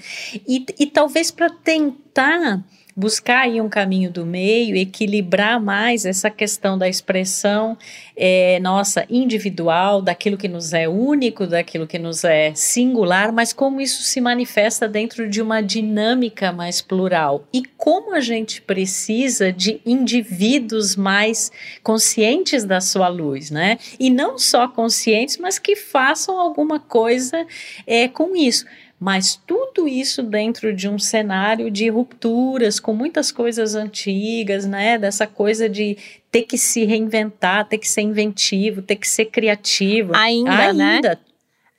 e, 0.47 0.63
e 0.79 0.85
talvez 0.85 1.31
para 1.31 1.49
tentar 1.49 2.63
buscar 2.95 3.41
aí 3.41 3.61
um 3.61 3.69
caminho 3.69 4.11
do 4.11 4.25
meio, 4.25 4.75
equilibrar 4.75 5.61
mais 5.61 6.05
essa 6.05 6.29
questão 6.29 6.77
da 6.77 6.87
expressão 6.87 7.77
é, 8.15 8.59
nossa 8.59 9.05
individual, 9.09 10.01
daquilo 10.01 10.37
que 10.37 10.47
nos 10.47 10.73
é 10.73 10.87
único, 10.87 11.47
daquilo 11.47 11.87
que 11.87 11.97
nos 11.97 12.23
é 12.23 12.53
singular, 12.53 13.31
mas 13.31 13.53
como 13.53 13.81
isso 13.81 14.03
se 14.03 14.21
manifesta 14.21 14.87
dentro 14.87 15.29
de 15.29 15.41
uma 15.41 15.61
dinâmica 15.61 16.51
mais 16.51 16.81
plural 16.81 17.47
e 17.53 17.63
como 17.77 18.13
a 18.13 18.19
gente 18.19 18.61
precisa 18.61 19.51
de 19.51 19.81
indivíduos 19.85 20.95
mais 20.95 21.51
conscientes 21.81 22.63
da 22.63 22.79
sua 22.79 23.07
luz, 23.07 23.49
né? 23.49 23.77
E 23.99 24.09
não 24.09 24.37
só 24.37 24.67
conscientes, 24.67 25.37
mas 25.37 25.57
que 25.57 25.75
façam 25.75 26.39
alguma 26.39 26.79
coisa 26.79 27.45
é, 27.87 28.07
com 28.07 28.35
isso 28.35 28.65
mas 29.01 29.35
tudo 29.47 29.87
isso 29.87 30.21
dentro 30.21 30.71
de 30.71 30.87
um 30.87 30.99
cenário 30.99 31.71
de 31.71 31.89
rupturas, 31.89 32.79
com 32.79 32.93
muitas 32.93 33.31
coisas 33.31 33.73
antigas, 33.73 34.67
né? 34.67 34.95
Dessa 34.95 35.25
coisa 35.25 35.67
de 35.67 35.97
ter 36.31 36.43
que 36.43 36.55
se 36.55 36.85
reinventar, 36.85 37.67
ter 37.67 37.79
que 37.79 37.89
ser 37.89 38.01
inventivo, 38.01 38.83
ter 38.83 38.97
que 38.97 39.09
ser 39.09 39.25
criativo. 39.25 40.15
Ainda, 40.15 40.51
Ainda 40.51 40.73
né? 40.73 41.17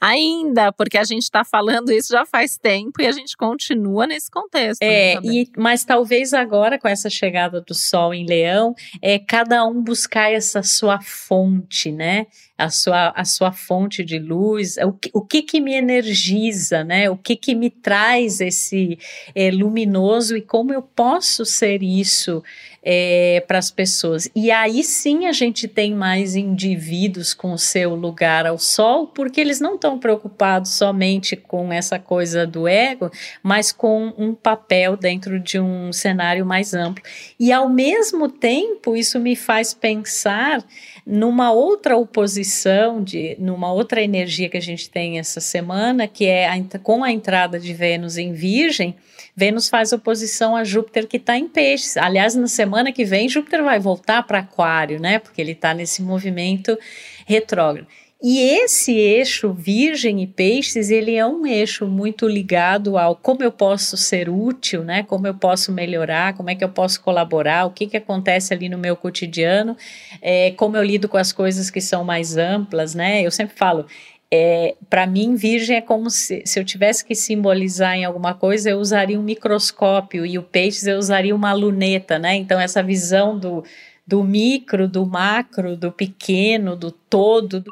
Ainda, 0.01 0.73
porque 0.73 0.99
a 0.99 1.05
gente 1.05 1.23
está 1.23 1.45
falando 1.45 1.93
isso 1.93 2.09
já 2.09 2.27
faz 2.27 2.59
tempo 2.59 3.01
e 3.01 3.07
a 3.07 3.13
gente 3.13 3.37
continua 3.37 4.05
nesse 4.05 4.29
contexto. 4.29 4.83
É, 4.83 5.15
né, 5.15 5.21
e, 5.23 5.49
mas 5.57 5.85
talvez 5.85 6.35
agora, 6.35 6.77
com 6.77 6.89
essa 6.89 7.09
chegada 7.09 7.61
do 7.61 7.73
Sol 7.73 8.13
em 8.13 8.27
Leão, 8.27 8.75
é 9.01 9.21
cada 9.21 9.65
um 9.65 9.81
buscar 9.81 10.33
essa 10.33 10.61
sua 10.61 11.01
fonte, 11.01 11.93
né? 11.93 12.27
A 12.65 12.71
sua, 12.71 13.13
a 13.17 13.25
sua 13.25 13.53
fonte 13.53 14.05
de 14.05 14.19
luz, 14.19 14.77
o 14.79 14.93
que, 14.93 15.11
o 15.13 15.21
que 15.21 15.43
que 15.43 15.61
me 15.61 15.75
energiza, 15.75 16.85
né? 16.85 17.11
O 17.11 17.17
que 17.17 17.37
que 17.37 17.55
me 17.55 17.71
traz 17.71 18.41
esse 18.41 18.99
é, 19.35 19.51
luminoso 19.51 20.37
e 20.37 20.43
como 20.43 20.73
eu 20.73 20.83
posso 20.83 21.45
ser 21.45 21.83
isso 21.83 22.43
é, 22.83 23.45
para 23.47 23.59
as 23.59 23.71
pessoas. 23.71 24.29
E 24.35 24.51
aí 24.51 24.83
sim 24.83 25.27
a 25.27 25.33
gente 25.33 25.69
tem 25.69 25.95
mais 25.95 26.35
indivíduos 26.35 27.33
com 27.33 27.53
o 27.53 27.59
seu 27.59 27.95
lugar 27.95 28.45
ao 28.45 28.59
sol, 28.59 29.07
porque 29.07 29.41
eles 29.41 29.61
não 29.61 29.77
estão 29.77 29.99
preocupados 29.99 30.73
somente 30.73 31.37
com 31.37 31.73
essa 31.73 31.99
coisa 31.99 32.47
do 32.47 32.67
ego, 32.67 33.11
mas 33.43 33.71
com 33.71 34.13
um 34.19 34.35
papel 34.35 34.97
dentro 34.97 35.39
de 35.39 35.61
um 35.61 35.93
cenário 35.93 36.45
mais 36.45 36.75
amplo. 36.75 37.05
E 37.39 37.53
ao 37.53 37.69
mesmo 37.69 38.29
tempo, 38.29 38.97
isso 38.97 39.21
me 39.21 39.37
faz 39.37 39.73
pensar 39.73 40.65
numa 41.07 41.53
outra 41.53 41.97
oposição, 41.97 43.03
de, 43.03 43.37
numa 43.39 43.73
outra 43.73 44.03
energia 44.03 44.49
que 44.49 44.57
a 44.57 44.63
gente 44.63 44.89
tem 44.89 45.19
essa 45.19 45.41
semana, 45.41 46.07
que 46.07 46.27
é 46.27 46.49
a, 46.49 46.55
com 46.83 47.03
a 47.03 47.11
entrada 47.11 47.59
de 47.59 47.73
Vênus 47.75 48.17
em 48.17 48.33
Virgem 48.33 48.97
Vênus 49.35 49.69
faz 49.69 49.93
oposição 49.93 50.55
a 50.55 50.63
Júpiter 50.63 51.07
que 51.07 51.17
está 51.17 51.39
em 51.39 51.49
peixes. 51.49 51.97
Aliás, 51.97 52.35
na 52.35 52.47
semana 52.47 52.93
que 52.93 53.05
vem, 53.05 53.29
Júpiter 53.29 53.65
vai 53.65 53.81
voltar 53.81 54.23
para 54.25 54.41
Aquário, 54.41 55.01
né? 55.01 55.19
Porque 55.19 55.41
ele 55.41 55.53
está 55.53 55.73
nesse 55.73 56.03
movimento 56.03 56.79
retrógrado. 57.27 57.87
E 58.25 58.39
esse 58.39 58.93
eixo 58.93 59.53
Virgem 59.53 60.23
e 60.23 60.29
Peixes, 60.29 60.91
ele 60.91 61.17
é 61.17 61.27
um 61.27 61.45
eixo 61.45 61.89
muito 61.89 62.29
ligado 62.29 62.97
ao 62.97 63.17
como 63.17 63.43
eu 63.43 63.51
posso 63.51 63.97
ser 63.97 64.29
útil, 64.31 64.85
né? 64.85 65.03
Como 65.03 65.27
eu 65.27 65.35
posso 65.35 65.73
melhorar, 65.73 66.35
como 66.35 66.49
é 66.49 66.55
que 66.55 66.63
eu 66.63 66.69
posso 66.69 67.03
colaborar, 67.03 67.67
o 67.67 67.71
que, 67.71 67.89
que 67.89 67.97
acontece 67.97 68.55
ali 68.55 68.69
no 68.69 68.79
meu 68.79 68.95
cotidiano, 68.95 69.77
é, 70.21 70.53
como 70.53 70.77
eu 70.77 70.85
lido 70.85 71.09
com 71.09 71.17
as 71.17 71.33
coisas 71.33 71.69
que 71.69 71.81
são 71.81 72.05
mais 72.05 72.37
amplas, 72.37 72.95
né? 72.95 73.23
Eu 73.23 73.31
sempre 73.33 73.57
falo, 73.57 73.87
é, 74.31 74.77
para 74.89 75.05
mim, 75.05 75.35
virgem 75.35 75.79
é 75.79 75.81
como 75.81 76.09
se, 76.09 76.43
se 76.47 76.61
eu 76.61 76.65
tivesse 76.65 77.05
que 77.05 77.17
simbolizar 77.17 77.97
em 77.97 78.05
alguma 78.05 78.35
coisa, 78.35 78.71
eu 78.71 78.79
usaria 78.79 79.19
um 79.19 79.23
microscópio 79.23 80.25
e 80.25 80.39
o 80.39 80.43
peixes 80.45 80.87
eu 80.87 80.97
usaria 80.97 81.35
uma 81.35 81.53
luneta, 81.53 82.21
né? 82.21 82.37
Então, 82.37 82.61
essa 82.61 82.85
visão 82.85 83.37
do, 83.37 83.65
do 84.07 84.23
micro, 84.23 84.87
do 84.87 85.05
macro, 85.05 85.77
do 85.77 85.91
pequeno, 85.91 86.77
do 86.77 86.93
todo. 86.93 87.61
Do... 87.61 87.71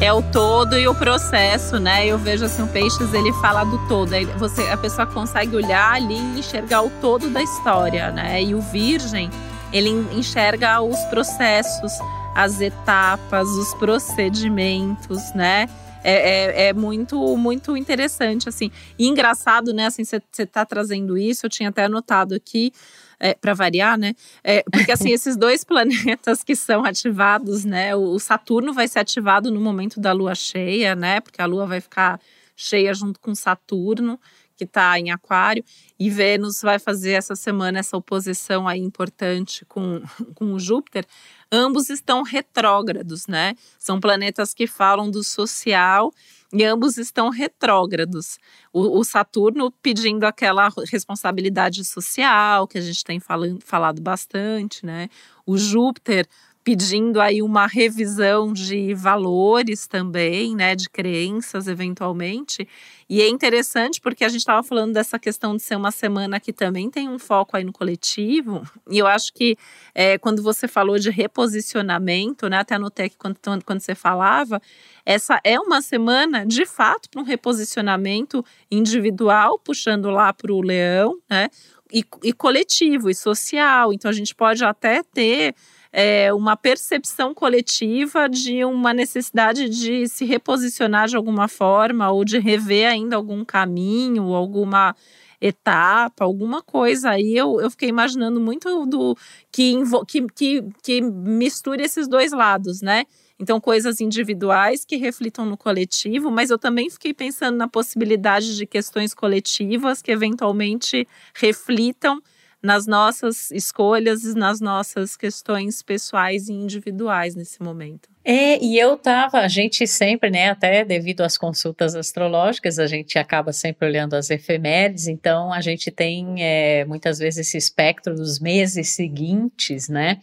É 0.00 0.12
o 0.12 0.20
todo 0.20 0.78
e 0.78 0.86
o 0.86 0.94
processo, 0.94 1.78
né? 1.78 2.06
Eu 2.06 2.18
vejo 2.18 2.44
assim, 2.44 2.62
o 2.62 2.68
Peixes 2.68 3.14
ele 3.14 3.32
fala 3.40 3.64
do 3.64 3.88
todo. 3.88 4.10
Você, 4.38 4.62
a 4.64 4.76
pessoa 4.76 5.06
consegue 5.06 5.56
olhar 5.56 5.94
ali 5.94 6.18
e 6.18 6.38
enxergar 6.40 6.82
o 6.82 6.90
todo 7.00 7.30
da 7.30 7.42
história, 7.42 8.10
né? 8.10 8.42
E 8.42 8.54
o 8.54 8.60
Virgem, 8.60 9.30
ele 9.72 9.88
enxerga 10.12 10.82
os 10.82 10.98
processos, 11.06 11.92
as 12.34 12.60
etapas, 12.60 13.48
os 13.48 13.72
procedimentos, 13.76 15.32
né? 15.34 15.70
É, 16.02 16.12
é, 16.12 16.68
é, 16.68 16.72
muito, 16.74 17.34
muito 17.38 17.74
interessante, 17.74 18.46
assim. 18.46 18.70
E 18.98 19.08
engraçado, 19.08 19.72
né? 19.72 19.86
Assim, 19.86 20.04
você 20.04 20.20
está 20.38 20.66
trazendo 20.66 21.16
isso, 21.16 21.46
eu 21.46 21.50
tinha 21.50 21.70
até 21.70 21.86
anotado 21.86 22.34
aqui, 22.34 22.74
é, 23.18 23.34
para 23.34 23.54
variar, 23.54 23.98
né? 23.98 24.14
É, 24.42 24.62
porque, 24.70 24.92
assim, 24.92 25.10
esses 25.12 25.36
dois 25.36 25.64
planetas 25.64 26.42
que 26.42 26.54
são 26.54 26.84
ativados, 26.84 27.64
né? 27.64 27.94
O, 27.94 28.14
o 28.14 28.20
Saturno 28.20 28.72
vai 28.72 28.88
ser 28.88 29.00
ativado 29.00 29.50
no 29.50 29.60
momento 29.60 30.00
da 30.00 30.12
lua 30.12 30.34
cheia, 30.34 30.94
né? 30.94 31.20
Porque 31.20 31.40
a 31.40 31.46
lua 31.46 31.66
vai 31.66 31.80
ficar 31.80 32.20
cheia 32.56 32.94
junto 32.94 33.18
com 33.20 33.34
Saturno 33.34 34.18
que 34.56 34.64
está 34.64 34.98
em 34.98 35.10
Aquário, 35.10 35.64
e 35.98 36.08
Vênus 36.08 36.62
vai 36.62 36.78
fazer 36.78 37.12
essa 37.12 37.34
semana 37.34 37.80
essa 37.80 37.96
oposição 37.96 38.68
aí 38.68 38.80
importante 38.80 39.64
com, 39.64 40.02
com 40.34 40.52
o 40.52 40.58
Júpiter. 40.58 41.04
Ambos 41.50 41.90
estão 41.90 42.22
retrógrados, 42.22 43.26
né? 43.26 43.54
São 43.78 44.00
planetas 44.00 44.54
que 44.54 44.66
falam 44.66 45.10
do 45.10 45.22
social 45.22 46.12
e 46.54 46.64
ambos 46.64 46.96
estão 46.96 47.30
retrógrados. 47.30 48.38
O, 48.72 49.00
o, 49.00 49.04
Saturno 49.04 49.72
pedindo 49.82 50.24
aquela 50.24 50.70
responsabilidade 50.88 51.84
social 51.84 52.68
que 52.68 52.78
a 52.78 52.80
gente 52.80 53.02
tem 53.02 53.18
falando, 53.18 53.58
falado 53.60 54.00
bastante, 54.00 54.86
né? 54.86 55.08
O 55.44 55.58
Júpiter 55.58 56.28
pedindo 56.64 57.20
aí 57.20 57.42
uma 57.42 57.66
revisão 57.66 58.50
de 58.50 58.94
valores 58.94 59.86
também, 59.86 60.56
né, 60.56 60.74
de 60.74 60.88
crenças 60.88 61.68
eventualmente. 61.68 62.66
E 63.06 63.20
é 63.20 63.28
interessante 63.28 64.00
porque 64.00 64.24
a 64.24 64.28
gente 64.30 64.40
estava 64.40 64.62
falando 64.62 64.94
dessa 64.94 65.18
questão 65.18 65.54
de 65.54 65.62
ser 65.62 65.76
uma 65.76 65.90
semana 65.90 66.40
que 66.40 66.54
também 66.54 66.90
tem 66.90 67.06
um 67.06 67.18
foco 67.18 67.54
aí 67.54 67.62
no 67.62 67.72
coletivo. 67.72 68.66
E 68.90 68.98
eu 68.98 69.06
acho 69.06 69.34
que 69.34 69.58
é, 69.94 70.16
quando 70.16 70.42
você 70.42 70.66
falou 70.66 70.98
de 70.98 71.10
reposicionamento, 71.10 72.48
né, 72.48 72.56
até 72.56 72.76
anotei 72.76 73.10
que 73.10 73.18
quando, 73.18 73.38
quando 73.62 73.80
você 73.80 73.94
falava, 73.94 74.60
essa 75.04 75.38
é 75.44 75.60
uma 75.60 75.82
semana 75.82 76.46
de 76.46 76.64
fato 76.64 77.10
para 77.10 77.20
um 77.20 77.24
reposicionamento 77.24 78.42
individual, 78.70 79.58
puxando 79.58 80.08
lá 80.08 80.32
para 80.32 80.50
o 80.50 80.62
leão, 80.62 81.18
né? 81.28 81.50
E, 81.92 82.02
e 82.24 82.32
coletivo 82.32 83.10
e 83.10 83.14
social. 83.14 83.92
Então 83.92 84.10
a 84.10 84.14
gente 84.14 84.34
pode 84.34 84.64
até 84.64 85.02
ter 85.02 85.54
é, 85.96 86.34
uma 86.34 86.56
percepção 86.56 87.32
coletiva 87.32 88.28
de 88.28 88.64
uma 88.64 88.92
necessidade 88.92 89.68
de 89.68 90.08
se 90.08 90.24
reposicionar 90.24 91.06
de 91.06 91.14
alguma 91.14 91.46
forma 91.46 92.10
ou 92.10 92.24
de 92.24 92.40
rever 92.40 92.88
ainda 92.88 93.14
algum 93.14 93.44
caminho, 93.44 94.34
alguma 94.34 94.96
etapa, 95.40 96.24
alguma 96.24 96.60
coisa 96.60 97.10
aí. 97.10 97.36
Eu, 97.36 97.60
eu 97.60 97.70
fiquei 97.70 97.88
imaginando 97.88 98.40
muito 98.40 98.84
do 98.86 99.16
que, 99.52 99.72
que, 100.08 100.26
que, 100.34 100.64
que 100.82 101.00
misture 101.00 101.80
esses 101.80 102.08
dois 102.08 102.32
lados, 102.32 102.82
né? 102.82 103.04
Então, 103.38 103.60
coisas 103.60 104.00
individuais 104.00 104.84
que 104.84 104.96
reflitam 104.96 105.46
no 105.46 105.56
coletivo, 105.56 106.28
mas 106.28 106.50
eu 106.50 106.58
também 106.58 106.90
fiquei 106.90 107.14
pensando 107.14 107.56
na 107.56 107.68
possibilidade 107.68 108.56
de 108.56 108.66
questões 108.66 109.14
coletivas 109.14 110.02
que 110.02 110.10
eventualmente 110.10 111.06
reflitam 111.34 112.20
nas 112.64 112.86
nossas 112.86 113.50
escolhas 113.50 114.24
e 114.24 114.34
nas 114.34 114.58
nossas 114.58 115.18
questões 115.18 115.82
pessoais 115.82 116.48
e 116.48 116.54
individuais 116.54 117.34
nesse 117.34 117.62
momento. 117.62 118.08
É, 118.24 118.58
e 118.64 118.78
eu 118.78 118.96
tava, 118.96 119.40
a 119.40 119.48
gente 119.48 119.86
sempre, 119.86 120.30
né, 120.30 120.48
até 120.48 120.82
devido 120.82 121.20
às 121.20 121.36
consultas 121.36 121.94
astrológicas, 121.94 122.78
a 122.78 122.86
gente 122.86 123.18
acaba 123.18 123.52
sempre 123.52 123.86
olhando 123.86 124.14
as 124.14 124.30
efemérides, 124.30 125.08
então 125.08 125.52
a 125.52 125.60
gente 125.60 125.90
tem 125.90 126.42
é, 126.42 126.86
muitas 126.86 127.18
vezes 127.18 127.46
esse 127.46 127.58
espectro 127.58 128.14
dos 128.14 128.40
meses 128.40 128.88
seguintes, 128.88 129.90
né, 129.90 130.20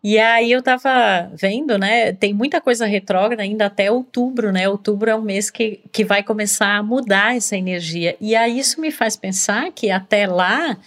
e 0.00 0.16
aí 0.16 0.52
eu 0.52 0.62
tava 0.62 1.28
vendo, 1.34 1.76
né, 1.76 2.12
tem 2.12 2.32
muita 2.32 2.60
coisa 2.60 2.86
retrógrada 2.86 3.42
ainda 3.42 3.66
até 3.66 3.90
outubro, 3.90 4.52
né, 4.52 4.68
outubro 4.68 5.10
é 5.10 5.16
um 5.16 5.22
mês 5.22 5.50
que, 5.50 5.80
que 5.90 6.04
vai 6.04 6.22
começar 6.22 6.76
a 6.76 6.84
mudar 6.84 7.36
essa 7.36 7.56
energia, 7.56 8.16
e 8.20 8.36
aí 8.36 8.60
isso 8.60 8.80
me 8.80 8.92
faz 8.92 9.16
pensar 9.16 9.72
que 9.72 9.90
até 9.90 10.24
lá, 10.24 10.78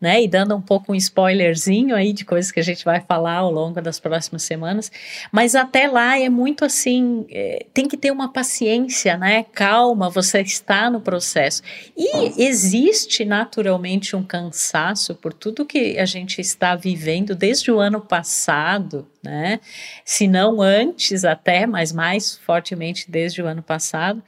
né? 0.00 0.22
E 0.22 0.28
dando 0.28 0.56
um 0.56 0.60
pouco 0.60 0.92
um 0.92 0.94
spoilerzinho 0.94 1.94
aí 1.94 2.12
de 2.12 2.24
coisas 2.24 2.50
que 2.50 2.58
a 2.58 2.62
gente 2.62 2.84
vai 2.84 3.00
falar 3.00 3.36
ao 3.36 3.50
longo 3.50 3.80
das 3.80 4.00
próximas 4.00 4.42
semanas. 4.42 4.90
Mas 5.30 5.54
até 5.54 5.86
lá 5.86 6.18
é 6.18 6.28
muito 6.28 6.64
assim, 6.64 7.26
é, 7.30 7.66
tem 7.74 7.86
que 7.86 7.96
ter 7.96 8.10
uma 8.10 8.32
paciência, 8.32 9.16
né? 9.16 9.44
Calma, 9.52 10.08
você 10.08 10.40
está 10.40 10.88
no 10.88 11.00
processo. 11.00 11.62
E 11.96 12.42
existe 12.42 13.24
naturalmente 13.24 14.16
um 14.16 14.22
cansaço 14.22 15.14
por 15.14 15.32
tudo 15.32 15.66
que 15.66 15.98
a 15.98 16.06
gente 16.06 16.40
está 16.40 16.74
vivendo 16.74 17.34
desde 17.34 17.70
o 17.70 17.78
ano 17.78 18.00
passado, 18.00 19.06
né? 19.22 19.60
Se 20.04 20.26
não 20.26 20.62
antes 20.62 21.24
até, 21.24 21.66
mas 21.66 21.92
mais 21.92 22.36
fortemente 22.38 23.10
desde 23.10 23.42
o 23.42 23.46
ano 23.46 23.62
passado. 23.62 24.22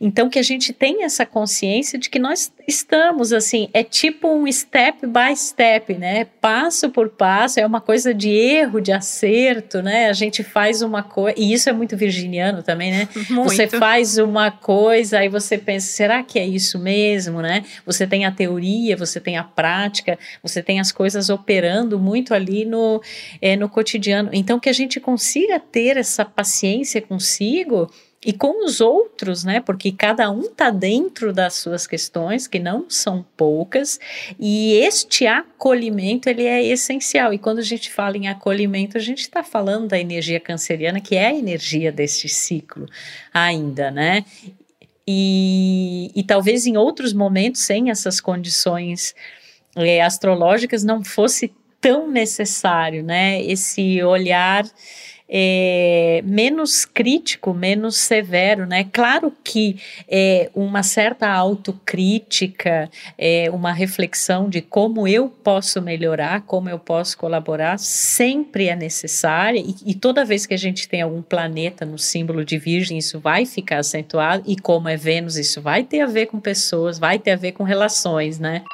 Então 0.00 0.28
que 0.28 0.38
a 0.38 0.42
gente 0.42 0.72
tenha 0.72 1.06
essa 1.06 1.24
consciência 1.24 1.98
de 1.98 2.10
que 2.10 2.18
nós 2.18 2.52
estamos 2.68 3.32
assim, 3.32 3.68
é 3.72 3.82
tipo 3.82 4.28
um 4.28 4.50
step 4.50 5.06
by 5.06 5.34
step, 5.36 5.94
né? 5.94 6.26
Passo 6.40 6.90
por 6.90 7.08
passo, 7.08 7.60
é 7.60 7.66
uma 7.66 7.80
coisa 7.80 8.12
de 8.12 8.30
erro, 8.30 8.80
de 8.80 8.92
acerto, 8.92 9.82
né? 9.82 10.08
A 10.08 10.12
gente 10.12 10.42
faz 10.42 10.82
uma 10.82 11.02
coisa, 11.02 11.38
e 11.38 11.52
isso 11.52 11.68
é 11.68 11.72
muito 11.72 11.96
virginiano 11.96 12.62
também, 12.62 12.90
né? 12.90 13.08
Muito. 13.30 13.50
Você 13.50 13.66
faz 13.66 14.18
uma 14.18 14.50
coisa, 14.50 15.18
aí 15.18 15.28
você 15.28 15.58
pensa, 15.58 15.88
será 15.88 16.22
que 16.22 16.38
é 16.38 16.46
isso 16.46 16.78
mesmo, 16.78 17.40
né? 17.40 17.64
Você 17.84 18.06
tem 18.06 18.24
a 18.24 18.32
teoria, 18.32 18.96
você 18.96 19.20
tem 19.20 19.36
a 19.36 19.44
prática, 19.44 20.18
você 20.42 20.62
tem 20.62 20.80
as 20.80 20.92
coisas 20.92 21.28
operando 21.28 21.98
muito 21.98 22.34
ali 22.34 22.64
no, 22.64 23.02
é, 23.40 23.56
no 23.56 23.68
cotidiano. 23.68 24.25
Então, 24.32 24.60
que 24.60 24.68
a 24.68 24.72
gente 24.72 25.00
consiga 25.00 25.58
ter 25.58 25.96
essa 25.96 26.24
paciência 26.24 27.00
consigo 27.02 27.90
e 28.24 28.32
com 28.32 28.64
os 28.64 28.80
outros, 28.80 29.44
né? 29.44 29.60
Porque 29.60 29.92
cada 29.92 30.30
um 30.30 30.40
está 30.40 30.70
dentro 30.70 31.32
das 31.32 31.54
suas 31.54 31.86
questões, 31.86 32.48
que 32.48 32.58
não 32.58 32.86
são 32.88 33.24
poucas, 33.36 34.00
e 34.38 34.72
este 34.74 35.26
acolhimento 35.26 36.28
ele 36.28 36.44
é 36.44 36.64
essencial. 36.64 37.32
E 37.32 37.38
quando 37.38 37.58
a 37.58 37.62
gente 37.62 37.90
fala 37.90 38.16
em 38.16 38.26
acolhimento, 38.26 38.96
a 38.96 39.00
gente 39.00 39.20
está 39.20 39.44
falando 39.44 39.88
da 39.88 39.98
energia 39.98 40.40
canceriana, 40.40 41.00
que 41.00 41.14
é 41.14 41.26
a 41.26 41.34
energia 41.34 41.92
deste 41.92 42.28
ciclo 42.28 42.86
ainda, 43.32 43.90
né? 43.92 44.24
E, 45.06 46.10
e 46.16 46.24
talvez 46.24 46.66
em 46.66 46.76
outros 46.76 47.12
momentos, 47.12 47.60
sem 47.60 47.90
essas 47.90 48.20
condições 48.20 49.14
é, 49.76 50.02
astrológicas, 50.02 50.82
não 50.82 51.04
fosse 51.04 51.54
tão 51.86 52.10
necessário, 52.10 53.04
né? 53.04 53.40
Esse 53.44 54.02
olhar 54.02 54.64
é, 55.28 56.20
menos 56.24 56.84
crítico, 56.84 57.54
menos 57.54 57.96
severo, 57.96 58.66
né? 58.66 58.88
Claro 58.92 59.32
que 59.44 59.76
é, 60.08 60.50
uma 60.52 60.82
certa 60.82 61.28
autocrítica, 61.28 62.90
é, 63.16 63.48
uma 63.52 63.72
reflexão 63.72 64.48
de 64.48 64.60
como 64.60 65.06
eu 65.06 65.28
posso 65.28 65.80
melhorar, 65.80 66.40
como 66.40 66.68
eu 66.68 66.78
posso 66.80 67.16
colaborar, 67.16 67.78
sempre 67.78 68.66
é 68.66 68.74
necessária 68.74 69.60
e, 69.60 69.76
e 69.86 69.94
toda 69.94 70.24
vez 70.24 70.44
que 70.44 70.54
a 70.54 70.58
gente 70.58 70.88
tem 70.88 71.02
algum 71.02 71.22
planeta 71.22 71.86
no 71.86 71.98
símbolo 71.98 72.44
de 72.44 72.58
Virgem, 72.58 72.98
isso 72.98 73.20
vai 73.20 73.46
ficar 73.46 73.78
acentuado 73.78 74.42
e 74.44 74.56
como 74.56 74.88
é 74.88 74.96
Vênus, 74.96 75.36
isso 75.36 75.62
vai 75.62 75.84
ter 75.84 76.00
a 76.00 76.06
ver 76.06 76.26
com 76.26 76.40
pessoas, 76.40 76.98
vai 76.98 77.16
ter 77.16 77.30
a 77.30 77.36
ver 77.36 77.52
com 77.52 77.62
relações, 77.62 78.40
né? 78.40 78.64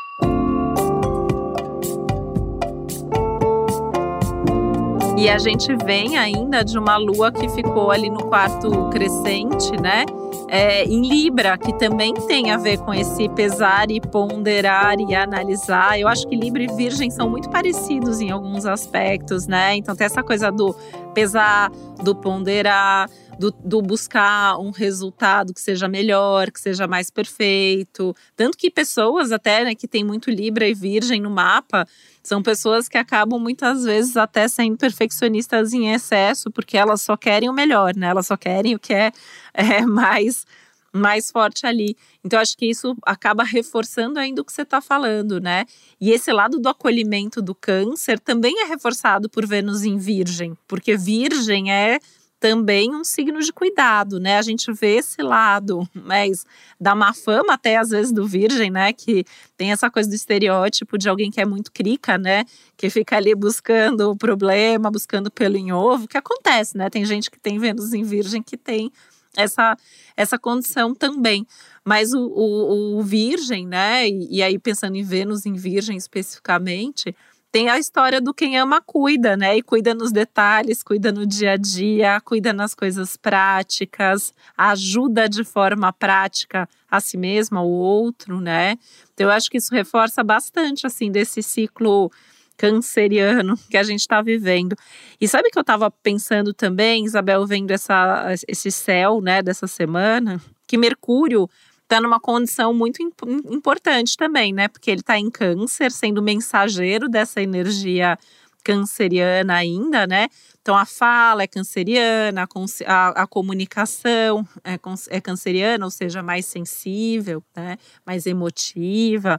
E 5.23 5.29
a 5.29 5.39
gente 5.39 5.73
vem 5.85 6.19
ainda 6.19 6.65
de 6.65 6.77
uma 6.77 6.97
lua 6.97 7.31
que 7.31 7.49
ficou 7.51 7.93
ali 7.93 8.11
no 8.11 8.25
quarto 8.25 8.91
crescente, 8.91 9.71
né? 9.81 10.05
É, 10.49 10.85
em 10.85 11.09
Libra, 11.09 11.57
que 11.57 11.73
também 11.79 12.13
tem 12.13 12.51
a 12.51 12.57
ver 12.57 12.79
com 12.79 12.93
esse 12.93 13.29
pesar 13.29 13.89
e 13.89 14.01
ponderar 14.01 14.99
e 14.99 15.15
analisar. 15.15 15.97
Eu 15.97 16.09
acho 16.09 16.27
que 16.27 16.35
Libra 16.35 16.65
e 16.65 16.67
Virgem 16.67 17.09
são 17.09 17.31
muito 17.31 17.49
parecidos 17.51 18.21
em 18.21 18.33
alguns 18.33 18.67
aspectos, 18.67 19.47
né? 19.47 19.77
Então 19.77 19.95
tem 19.95 20.07
essa 20.07 20.25
coisa 20.25 20.51
do 20.51 20.75
pesar, 21.15 21.71
do 22.03 22.17
ponderar, 22.17 23.09
do, 23.39 23.51
do, 23.51 23.83
buscar 23.83 24.59
um 24.59 24.71
resultado 24.71 25.53
que 25.55 25.61
seja 25.61 25.89
melhor, 25.89 26.51
que 26.51 26.61
seja 26.61 26.87
mais 26.87 27.11
perfeito. 27.11 28.15
Tanto 28.37 28.57
que 28.57 28.71
pessoas 28.71 29.33
até 29.33 29.65
né, 29.65 29.75
que 29.75 29.89
tem 29.89 30.05
muito 30.05 30.31
Libra 30.31 30.67
e 30.69 30.75
Virgem 30.75 31.21
no 31.21 31.31
mapa 31.31 31.87
são 32.23 32.43
pessoas 32.43 32.89
que 32.89 32.99
acabam 32.99 33.41
muitas 33.41 33.85
vezes 33.85 34.17
até 34.17 34.47
sendo 34.49 34.77
perfeccionistas 34.77 35.73
em 35.73 35.93
excesso, 35.93 36.51
porque 36.51 36.77
elas 36.77 37.03
só 37.03 37.17
querem 37.17 37.49
o 37.49 37.53
melhor, 37.53 37.97
né? 37.97 38.09
Elas 38.09 38.27
só 38.27 38.37
querem 38.37 38.75
o 38.75 38.79
que 38.79 38.95
é, 38.95 39.13
é 39.55 39.81
mais 39.83 40.47
mais 40.93 41.31
forte 41.31 41.67
ali. 41.67 41.97
Então, 42.23 42.39
acho 42.39 42.57
que 42.57 42.67
isso 42.67 42.95
acaba 43.07 43.43
reforçando 43.43 44.19
ainda 44.19 44.43
o 44.43 44.45
que 44.45 44.53
você 44.53 44.61
está 44.61 44.81
falando, 44.81 45.41
né? 45.41 45.65
E 45.99 46.11
esse 46.11 46.31
lado 46.31 46.59
do 46.59 46.69
acolhimento 46.69 47.41
do 47.41 47.55
câncer 47.55 48.21
também 48.21 48.63
é 48.63 48.67
reforçado 48.67 49.29
por 49.29 49.47
Vênus 49.47 49.85
em 49.85 49.97
Virgem, 49.97 50.55
porque 50.69 50.97
Virgem 50.97 51.73
é 51.73 51.99
também 52.43 52.93
um 52.93 53.05
signo 53.05 53.41
de 53.41 53.53
cuidado, 53.53 54.19
né? 54.19 54.37
A 54.37 54.43
gente 54.43 54.73
vê 54.73 54.97
esse 54.97 55.23
lado, 55.23 55.89
mas 55.95 56.45
da 56.79 56.93
má 56.93 57.15
fama 57.15 57.55
até 57.55 57.77
às 57.77 57.91
vezes 57.91 58.11
do 58.11 58.27
virgem, 58.27 58.69
né? 58.69 58.93
Que 58.93 59.25
tem 59.57 59.71
essa 59.71 59.89
coisa 59.89 60.09
do 60.09 60.17
estereótipo 60.17 60.99
de 60.99 61.09
alguém 61.09 61.31
que 61.31 61.41
é 61.41 61.47
muito 61.47 61.71
crica, 61.71 62.19
né? 62.19 62.45
Que 62.77 62.91
fica 62.91 63.17
ali 63.17 63.33
buscando 63.33 64.11
o 64.11 64.17
problema, 64.17 64.91
buscando 64.91 65.31
pelo 65.31 65.57
em 65.57 65.71
ovo, 65.71 66.09
que 66.09 66.19
acontece, 66.19 66.77
né? 66.77 66.91
Tem 66.91 67.05
gente 67.05 67.31
que 67.31 67.39
tem 67.39 67.61
Vênus 67.61 67.95
em 67.95 68.03
virgem 68.03 68.43
que 68.43 68.57
tem 68.57 68.91
essa, 69.37 69.77
essa 70.17 70.37
condição 70.37 70.97
também. 70.97 71.47
Mas 71.85 72.13
o, 72.13 72.27
o, 72.27 72.99
o 72.99 73.03
virgem, 73.05 73.69
né? 73.69 74.09
E, 74.09 74.39
e 74.39 74.43
aí 74.43 74.59
pensando 74.59 74.97
em 74.97 75.05
Vênus 75.05 75.47
em 75.47 75.55
virgem 75.55 75.97
especificamente, 75.97 77.15
tem 77.53 77.69
a 77.69 77.79
história 77.79 78.19
do 78.19 78.33
quem 78.33 78.59
ama 78.59 78.81
cuida, 78.81 79.37
né? 79.37 79.59
E 79.59 79.63
cuida 79.63 79.95
nos 79.95 80.11
detalhes, 80.11 80.83
cuida 80.83 81.13
no 81.13 81.27
dia 81.27 81.53
a 81.53 81.57
dia, 81.57 82.19
cuida 82.23 82.51
nas 82.51 82.75
coisas 82.75 83.15
práticas, 83.15 84.33
ajuda 84.57 85.29
de 85.29 85.45
forma 85.45 85.93
prática 85.93 86.67
a 86.91 86.99
si 86.99 87.19
mesmo, 87.19 87.59
ao 87.59 87.69
outro, 87.69 88.41
né? 88.41 88.79
Então 89.13 89.27
eu 89.27 89.31
acho 89.31 89.51
que 89.51 89.59
isso 89.59 89.75
reforça 89.75 90.25
bastante 90.25 90.87
assim 90.87 91.13
desse 91.13 91.43
ciclo 91.43 92.11
canceriano 92.57 93.59
que 93.69 93.77
a 93.77 93.83
gente 93.83 94.01
está 94.01 94.23
vivendo. 94.23 94.75
E 95.21 95.29
sabe 95.29 95.51
que 95.51 95.59
eu 95.59 95.63
estava 95.63 95.91
pensando 95.91 96.55
também, 96.55 97.05
Isabel, 97.05 97.47
vendo 97.47 97.71
essa, 97.71 98.33
esse 98.49 98.71
céu, 98.71 99.21
né, 99.21 99.43
dessa 99.43 99.67
semana, 99.67 100.41
que 100.67 100.79
Mercúrio 100.79 101.51
está 101.93 102.01
numa 102.01 102.19
condição 102.19 102.73
muito 102.73 103.03
imp 103.03 103.23
importante 103.51 104.17
também, 104.17 104.53
né? 104.53 104.67
Porque 104.67 104.91
ele 104.91 105.01
está 105.01 105.19
em 105.19 105.31
câncer, 105.31 105.93
sendo 105.93 106.23
mensageiro 106.23 107.07
dessa 107.09 107.43
energia 107.43 108.19
canceriana 108.65 109.55
ainda, 109.57 110.07
né? 110.07 110.29
Então 110.63 110.77
a 110.77 110.87
fala 110.87 111.43
é 111.43 111.47
canceriana, 111.47 112.49
a, 112.87 113.23
a 113.23 113.27
comunicação 113.27 114.47
é, 114.65 114.79
é, 115.11 115.21
canceriana, 115.21 115.85
ou 115.85 115.91
seja, 115.91 116.23
mais 116.23 116.47
sensível, 116.47 117.43
né? 117.55 117.77
mais 118.07 118.25
emotiva. 118.25 119.39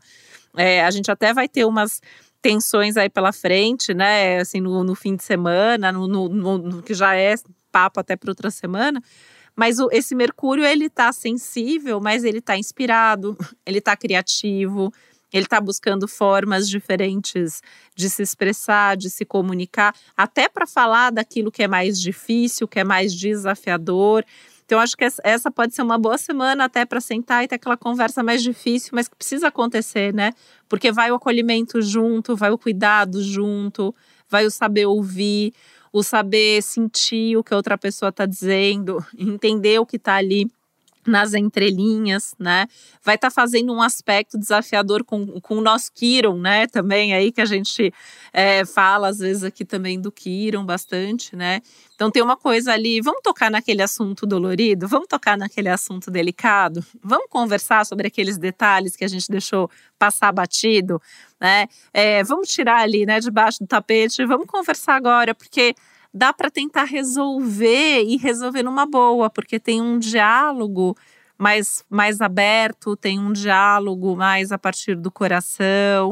É, 0.56 0.84
a 0.84 0.92
gente 0.92 1.10
até 1.10 1.34
vai 1.34 1.48
ter 1.48 1.66
umas 1.66 2.02
tensões 2.42 2.98
aí 2.98 3.10
pela 3.10 3.32
frente, 3.32 3.94
né? 3.94 4.40
Assim, 4.40 4.60
no, 4.60 4.84
no 4.84 4.94
fim 4.94 5.16
de 5.16 5.24
semana, 5.24 5.92
no, 5.92 6.08
no, 6.08 6.28
no, 6.30 6.84
que 6.84 6.94
já 6.94 7.16
é 7.16 7.34
papo 7.72 8.00
até 8.00 8.16
para 8.16 8.30
outra 8.30 8.52
semana. 8.52 9.02
Mas 9.56 9.80
o, 9.80 9.90
esse 9.92 10.16
Mercúrio, 10.16 10.66
ele 10.66 10.90
tá 10.90 11.12
sensível, 11.12 12.00
mas 12.00 12.24
ele 12.24 12.42
tá 12.42 12.58
inspirado, 12.58 13.38
ele 13.66 13.80
tá 13.80 13.96
criativo, 13.96 14.92
ele 15.34 15.46
está 15.46 15.60
buscando 15.60 16.08
formas 16.08 16.70
diferentes 16.70 17.62
de 17.96 18.10
se 18.10 18.22
expressar, 18.22 18.96
de 18.96 19.10
se 19.10 19.26
comunicar, 19.26 19.96
até 20.16 20.48
para 20.48 20.68
falar 20.68 21.12
daquilo 21.12 21.52
que 21.52 21.64
é 21.64 21.68
mais 21.68 22.00
difícil, 22.00 22.68
que 22.68 22.80
é 22.80 22.84
mais 22.84 23.14
desafiador. 23.14 24.24
Então, 24.66 24.80
acho 24.80 24.96
que 24.96 25.06
essa 25.24 25.52
pode 25.52 25.76
ser 25.76 25.82
uma 25.82 25.98
boa 25.98 26.18
semana 26.18 26.66
até 26.66 26.86
para 26.86 27.02
sentar 27.02 27.44
e 27.44 27.48
ter 27.48 27.56
aquela 27.56 27.76
conversa 27.76 28.24
mais 28.24 28.42
difícil, 28.42 28.92
mas 28.94 29.08
que 29.08 29.16
precisa 29.16 29.48
acontecer, 29.48 30.14
né? 30.14 30.34
Porque 30.70 30.92
vai 30.92 31.12
o 31.12 31.16
acolhimento 31.16 31.82
junto, 31.82 32.36
vai 32.36 32.52
o 32.52 32.58
cuidado 32.58 33.22
junto, 33.22 33.94
vai 34.30 34.46
o 34.46 34.52
saber 34.52 34.86
ouvir 34.86 35.54
o 35.94 36.02
saber 36.02 36.62
sentir 36.64 37.38
o 37.38 37.44
que 37.44 37.54
a 37.54 37.58
outra 37.58 37.78
pessoa 37.78 38.10
está 38.10 38.26
dizendo, 38.26 38.98
entender 39.18 39.80
o 39.80 39.86
que 39.86 39.98
está 39.98 40.16
ali 40.16 40.52
nas 41.06 41.34
entrelinhas, 41.34 42.34
né? 42.40 42.68
Vai 43.04 43.16
estar 43.16 43.30
tá 43.30 43.34
fazendo 43.34 43.74
um 43.74 43.82
aspecto 43.82 44.38
desafiador 44.38 45.04
com, 45.04 45.40
com 45.42 45.58
o 45.58 45.62
nosso 45.62 45.92
Kiron, 45.94 46.38
né? 46.38 46.68
Também 46.68 47.14
aí 47.14 47.32
que 47.32 47.42
a 47.42 47.46
gente 47.46 47.94
é, 48.32 48.66
fala 48.66 49.10
às 49.10 49.20
vezes 49.20 49.44
aqui 49.44 49.66
também 49.66 50.00
do 50.00 50.12
Kiron 50.12 50.66
bastante, 50.66 51.36
né? 51.36 51.62
Então 51.96 52.10
tem 52.10 52.22
uma 52.22 52.36
coisa 52.36 52.74
ali, 52.74 53.02
vamos 53.02 53.22
tocar 53.22 53.50
naquele 53.52 53.82
assunto 53.82 54.26
dolorido, 54.26 54.88
vamos 54.88 55.08
tocar 55.08 55.38
naquele 55.38 55.70
assunto 55.70 56.10
delicado, 56.10 56.84
vamos 57.04 57.28
conversar 57.30 57.86
sobre 57.86 58.08
aqueles 58.08 58.38
detalhes 58.38 58.96
que 58.96 59.06
a 59.06 59.08
gente 59.08 59.30
deixou 59.30 59.70
passar 59.98 60.32
batido, 60.32 61.02
né? 61.40 61.68
É, 61.94 62.24
vamos 62.24 62.50
tirar 62.50 62.82
ali, 62.82 63.06
né, 63.06 63.20
debaixo 63.20 63.60
do 63.60 63.68
tapete, 63.68 64.26
vamos 64.26 64.48
conversar 64.48 64.96
agora, 64.96 65.34
porque 65.36 65.76
dá 66.14 66.32
para 66.32 66.52
tentar 66.52 66.84
resolver 66.84 68.04
e 68.04 68.18
resolver 68.18 68.64
numa 68.64 68.86
boa, 68.86 69.30
porque 69.30 69.60
tem 69.60 69.82
um 69.82 69.98
diálogo 69.98 70.96
mais, 71.38 71.84
mais 71.90 72.22
aberto, 72.22 72.96
tem 72.96 73.20
um 73.20 73.34
diálogo 73.34 74.16
mais 74.16 74.52
a 74.52 74.58
partir 74.58 74.96
do 74.96 75.12
coração, 75.12 76.12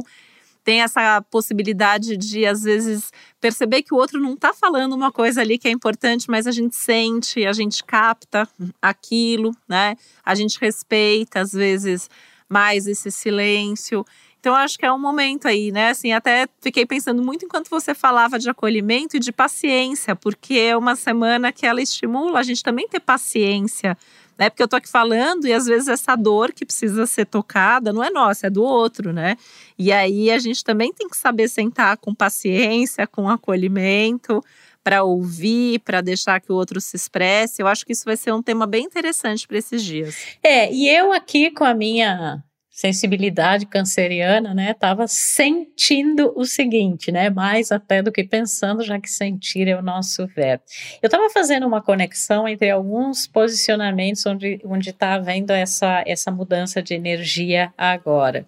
tem 0.64 0.82
essa 0.82 1.22
possibilidade 1.30 2.18
de, 2.18 2.46
às 2.46 2.64
vezes, 2.64 3.12
perceber 3.40 3.82
que 3.82 3.94
o 3.94 3.98
outro 3.98 4.20
não 4.20 4.34
está 4.34 4.54
falando 4.54 4.94
uma 4.94 5.12
coisa 5.12 5.42
ali 5.42 5.58
que 5.58 5.68
é 5.68 5.72
importante, 5.72 6.30
mas 6.30 6.46
a 6.46 6.52
gente 6.52 6.76
sente, 6.76 7.46
a 7.46 7.54
gente 7.54 7.84
capta 7.84 8.48
aquilo, 8.82 9.56
né? 9.68 9.96
A 10.24 10.36
gente 10.36 10.60
respeita, 10.60 11.40
às 11.42 11.52
vezes, 11.52 12.10
mais 12.48 12.86
esse 12.86 13.10
silêncio. 13.10 14.06
Então, 14.42 14.56
acho 14.56 14.76
que 14.76 14.84
é 14.84 14.92
um 14.92 14.98
momento 14.98 15.48
aí, 15.48 15.72
né? 15.72 15.90
Assim, 15.92 16.12
até 16.14 16.48
fiquei 16.60 16.84
pensando 16.84 17.22
muito 17.22 17.46
enquanto 17.46 17.70
você 17.70 17.94
falava 17.94 18.40
de 18.40 18.50
acolhimento 18.50 19.16
e 19.16 19.20
de 19.20 19.32
paciência, 19.32 20.16
porque 20.16 20.56
é 20.56 20.76
uma 20.76 20.96
semana 20.96 21.52
que 21.52 21.64
ela 21.64 21.80
estimula 21.80 22.40
a 22.40 22.44
gente 22.44 22.64
também 22.64 22.88
ter 22.88 23.00
paciência, 23.00 23.96
né? 24.36 24.50
Porque 24.50 24.64
eu 24.64 24.68
tô 24.68 24.78
aqui 24.78 24.90
falando 24.90 25.46
e 25.46 25.54
às 25.54 25.68
vezes 25.68 25.88
essa 25.88 26.16
dor 26.16 26.52
que 26.54 26.66
precisa 26.66 27.06
ser 27.06 27.28
tocada 27.28 27.94
não 27.94 28.04
é 28.04 28.10
nossa, 28.10 28.48
é 28.48 28.50
do 28.50 28.64
outro, 28.64 29.14
né? 29.14 29.38
E 29.78 29.92
aí 29.92 30.32
a 30.32 30.40
gente 30.40 30.64
também 30.64 30.92
tem 30.92 31.08
que 31.08 31.16
saber 31.16 31.48
sentar 31.48 31.98
com 31.98 32.12
paciência, 32.12 33.06
com 33.06 33.30
acolhimento, 33.30 34.44
para 34.84 35.04
ouvir, 35.04 35.82
para 35.82 36.02
deixar 36.02 36.42
que 36.42 36.52
o 36.52 36.56
outro 36.56 36.82
se 36.82 36.96
expresse. 36.96 37.62
Eu 37.62 37.68
acho 37.68 37.86
que 37.86 37.94
isso 37.94 38.06
vai 38.06 38.18
ser 38.18 38.34
um 38.34 38.42
tema 38.42 38.66
bem 38.66 38.86
interessante 38.86 39.48
para 39.48 39.60
esses 39.60 39.84
dias. 39.84 40.16
É, 40.42 40.74
e 40.74 40.90
eu 40.90 41.14
aqui 41.14 41.52
com 41.52 41.64
a 41.64 41.76
minha 41.76 42.44
sensibilidade 42.82 43.68
canceriana, 43.68 44.56
né, 44.56 44.72
estava 44.72 45.08
sentindo 45.08 46.34
o 46.36 46.44
seguinte, 46.46 47.12
né, 47.12 47.30
mais 47.30 47.72
até 47.72 48.02
do 48.02 48.12
que 48.12 48.24
pensando, 48.24 48.84
já 48.84 49.00
que 49.00 49.08
sentir 49.10 49.68
é 49.68 49.78
o 49.78 49.84
nosso 49.84 50.26
verbo. 50.26 50.64
Eu 51.00 51.06
estava 51.06 51.30
fazendo 51.30 51.68
uma 51.68 51.80
conexão 51.80 52.48
entre 52.48 52.72
alguns 52.72 53.28
posicionamentos 53.28 54.26
onde 54.26 54.60
onde 54.66 54.90
está 54.90 55.14
havendo 55.14 55.52
essa 55.52 56.04
essa 56.08 56.32
mudança 56.32 56.82
de 56.82 56.96
energia 56.96 57.72
agora. 57.78 58.48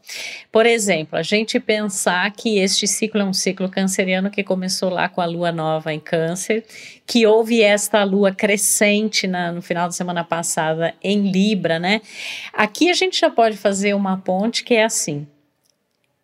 Por 0.51 0.65
exemplo, 0.65 1.17
a 1.17 1.21
gente 1.21 1.59
pensar 1.59 2.31
que 2.31 2.57
este 2.57 2.87
ciclo 2.87 3.21
é 3.21 3.25
um 3.25 3.33
ciclo 3.33 3.69
canceriano 3.69 4.31
que 4.31 4.43
começou 4.43 4.89
lá 4.89 5.07
com 5.07 5.21
a 5.21 5.25
lua 5.25 5.51
nova 5.51 5.93
em 5.93 5.99
câncer, 5.99 6.65
que 7.05 7.25
houve 7.27 7.61
esta 7.61 8.03
lua 8.03 8.31
crescente 8.31 9.27
na, 9.27 9.51
no 9.51 9.61
final 9.61 9.87
da 9.87 9.91
semana 9.91 10.23
passada 10.23 10.93
em 11.03 11.31
Libra, 11.31 11.79
né? 11.79 12.01
Aqui 12.51 12.89
a 12.89 12.93
gente 12.93 13.19
já 13.19 13.29
pode 13.29 13.57
fazer 13.57 13.93
uma 13.93 14.17
ponte 14.17 14.63
que 14.63 14.73
é 14.73 14.85
assim. 14.85 15.27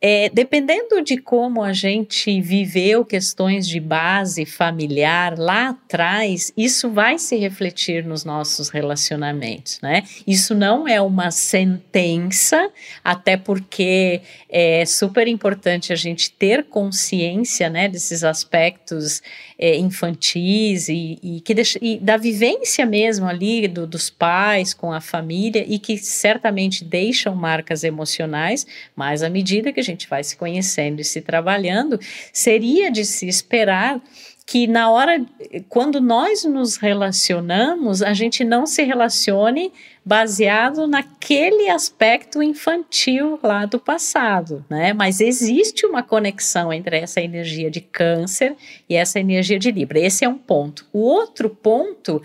É, 0.01 0.29
dependendo 0.29 1.01
de 1.01 1.17
como 1.17 1.61
a 1.61 1.73
gente 1.73 2.39
viveu 2.39 3.03
questões 3.03 3.67
de 3.67 3.81
base 3.81 4.45
familiar 4.45 5.37
lá 5.37 5.69
atrás, 5.69 6.53
isso 6.55 6.89
vai 6.89 7.19
se 7.19 7.35
refletir 7.35 8.05
nos 8.05 8.23
nossos 8.23 8.69
relacionamentos, 8.69 9.81
né? 9.81 10.03
Isso 10.25 10.55
não 10.55 10.87
é 10.87 11.01
uma 11.01 11.31
sentença, 11.31 12.71
até 13.03 13.35
porque 13.35 14.21
é 14.47 14.85
super 14.85 15.27
importante 15.27 15.91
a 15.91 15.97
gente 15.97 16.31
ter 16.31 16.63
consciência, 16.63 17.69
né, 17.69 17.89
desses 17.89 18.23
aspectos 18.23 19.21
é, 19.59 19.75
infantis 19.75 20.87
e, 20.87 21.19
e 21.21 21.41
que 21.41 21.53
deixa, 21.53 21.77
e 21.81 21.99
da 21.99 22.15
vivência 22.15 22.85
mesmo 22.85 23.27
ali 23.27 23.67
do, 23.67 23.85
dos 23.85 24.09
pais 24.09 24.73
com 24.73 24.93
a 24.93 25.01
família 25.01 25.65
e 25.67 25.77
que 25.77 25.97
certamente 25.97 26.85
deixam 26.85 27.35
marcas 27.35 27.83
emocionais, 27.83 28.65
mas 28.95 29.21
à 29.21 29.29
medida 29.29 29.73
que 29.73 29.79
a 29.81 29.83
gente 29.83 30.07
vai 30.07 30.23
se 30.23 30.37
conhecendo 30.37 31.01
e 31.01 31.03
se 31.03 31.19
trabalhando, 31.19 31.99
seria 32.31 32.89
de 32.89 33.03
se 33.03 33.27
esperar 33.27 34.01
que 34.49 34.65
na 34.65 34.89
hora, 34.89 35.23
quando 35.67 36.01
nós 36.01 36.43
nos 36.43 36.75
relacionamos, 36.75 38.01
a 38.01 38.15
gente 38.15 38.43
não 38.43 38.65
se 38.65 38.81
relacione 38.81 39.71
baseado 40.03 40.87
naquele 40.87 41.69
aspecto 41.69 42.41
infantil 42.41 43.39
lá 43.43 43.67
do 43.67 43.79
passado, 43.79 44.65
né? 44.67 44.91
Mas 44.91 45.21
existe 45.21 45.85
uma 45.85 46.01
conexão 46.01 46.73
entre 46.73 46.97
essa 46.97 47.21
energia 47.21 47.69
de 47.69 47.79
câncer 47.79 48.55
e 48.89 48.95
essa 48.95 49.19
energia 49.19 49.59
de 49.59 49.69
Libra. 49.69 49.99
Esse 49.99 50.25
é 50.25 50.27
um 50.27 50.39
ponto. 50.39 50.83
O 50.91 50.97
outro 50.97 51.47
ponto 51.47 52.19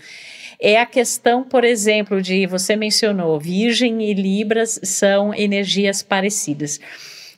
é 0.59 0.79
a 0.79 0.85
questão, 0.87 1.43
por 1.43 1.63
exemplo, 1.63 2.23
de 2.23 2.47
você 2.47 2.75
mencionou, 2.75 3.39
Virgem 3.39 4.01
e 4.01 4.15
Libras 4.15 4.79
são 4.81 5.31
energias 5.31 6.01
parecidas. 6.01 6.79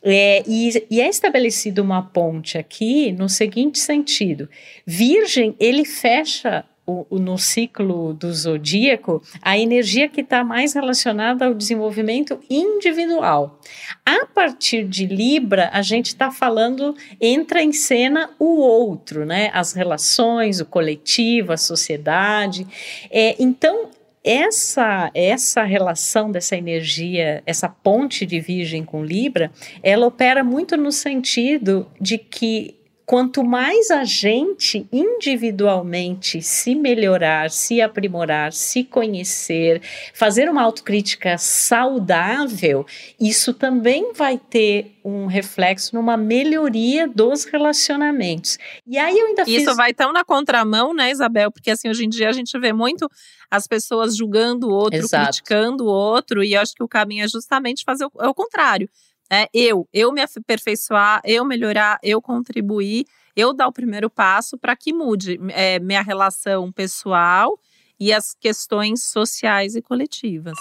É, 0.04 0.44
e, 0.48 0.86
e, 0.90 1.02
é 1.02 1.10
estabelecido 1.10 1.82
uma 1.82 2.02
ponte 2.02 2.58
aqui 2.58 3.12
no 3.12 3.28
seguinte 3.28 3.80
sentido: 3.80 4.50
Virgem 4.86 5.56
ele 5.60 5.86
fecha 5.86 6.66
o, 6.88 7.06
o, 7.10 7.20
no 7.20 7.38
ciclo 7.38 8.14
do 8.14 8.34
zodíaco 8.34 9.22
a 9.42 9.60
energia 9.60 10.08
que 10.08 10.22
está 10.22 10.44
mais 10.44 10.74
relacionada 10.74 11.46
ao 11.46 11.54
desenvolvimento 11.54 12.40
individual. 12.50 13.60
A 14.06 14.26
partir 14.26 14.88
de 14.88 15.06
Libra, 15.06 15.70
a 15.74 15.82
gente 15.82 16.08
está 16.08 16.32
falando, 16.32 16.96
entra 17.20 17.62
em 17.62 17.74
cena 17.74 18.30
o 18.40 18.60
outro, 18.62 19.26
né? 19.26 19.52
As 19.54 19.74
relações, 19.74 20.62
o 20.62 20.66
coletivo, 20.66 21.52
a 21.52 21.58
sociedade. 21.58 22.66
É, 23.12 23.36
então, 23.38 23.90
essa 24.28 25.10
essa 25.14 25.64
relação 25.64 26.30
dessa 26.30 26.58
energia, 26.58 27.42
essa 27.46 27.70
ponte 27.70 28.26
de 28.26 28.42
Virgem 28.42 28.84
com 28.84 29.04
Libra, 29.04 29.50
ela 29.82 30.06
opera 30.06 30.44
muito 30.44 30.76
no 30.76 30.92
sentido 30.92 31.88
de 32.00 32.18
que 32.18 32.77
quanto 33.08 33.42
mais 33.42 33.90
a 33.90 34.04
gente 34.04 34.86
individualmente 34.92 36.42
se 36.42 36.76
melhorar, 36.76 37.50
se 37.50 37.82
aprimorar, 37.82 38.52
se 38.52 38.84
conhecer, 38.84 39.82
fazer 40.14 40.50
uma 40.50 40.62
autocrítica 40.62 41.38
saudável, 41.38 42.86
isso 43.18 43.54
também 43.54 44.12
vai 44.12 44.38
ter 44.38 44.98
um 45.06 45.26
reflexo 45.26 45.96
numa 45.96 46.18
melhoria 46.18 47.08
dos 47.08 47.46
relacionamentos. 47.46 48.58
E 48.86 48.98
aí 48.98 49.18
eu 49.18 49.28
ainda 49.28 49.46
fiz... 49.46 49.62
Isso 49.62 49.74
vai 49.74 49.94
tão 49.94 50.12
na 50.12 50.26
contramão, 50.26 50.94
né, 50.94 51.10
Isabel? 51.10 51.50
Porque 51.50 51.72
assim, 51.72 51.88
hoje 51.88 52.04
em 52.04 52.10
dia 52.10 52.28
a 52.28 52.34
gente 52.34 52.60
vê 52.60 52.74
muito 52.74 53.10
as 53.50 53.66
pessoas 53.66 54.18
julgando 54.18 54.68
o 54.68 54.74
outro, 54.74 55.00
Exato. 55.00 55.28
criticando 55.28 55.86
o 55.86 55.88
outro, 55.88 56.44
e 56.44 56.56
eu 56.56 56.62
acho 56.62 56.74
que 56.74 56.84
o 56.84 56.90
caminho 56.90 57.24
é 57.24 57.28
justamente 57.30 57.86
fazer 57.86 58.06
o, 58.06 58.12
é 58.20 58.28
o 58.28 58.34
contrário. 58.34 58.90
É, 59.30 59.50
eu, 59.54 59.88
eu 59.92 60.12
me 60.12 60.22
aperfeiçoar, 60.22 61.22
eu 61.26 61.44
melhorar, 61.44 62.00
eu 62.02 62.22
contribuir, 62.22 63.06
eu 63.36 63.54
dar 63.54 63.68
o 63.68 63.74
primeiro 63.74 64.10
passo 64.10 64.58
para 64.58 64.76
que 64.76 64.94
mude 64.94 65.40
é, 65.50 65.80
minha 65.80 66.02
relação 66.02 66.72
pessoal 66.72 67.60
e 68.00 68.14
as 68.14 68.34
questões 68.34 69.04
sociais 69.04 69.76
e 69.76 69.82
coletivas. 69.82 70.58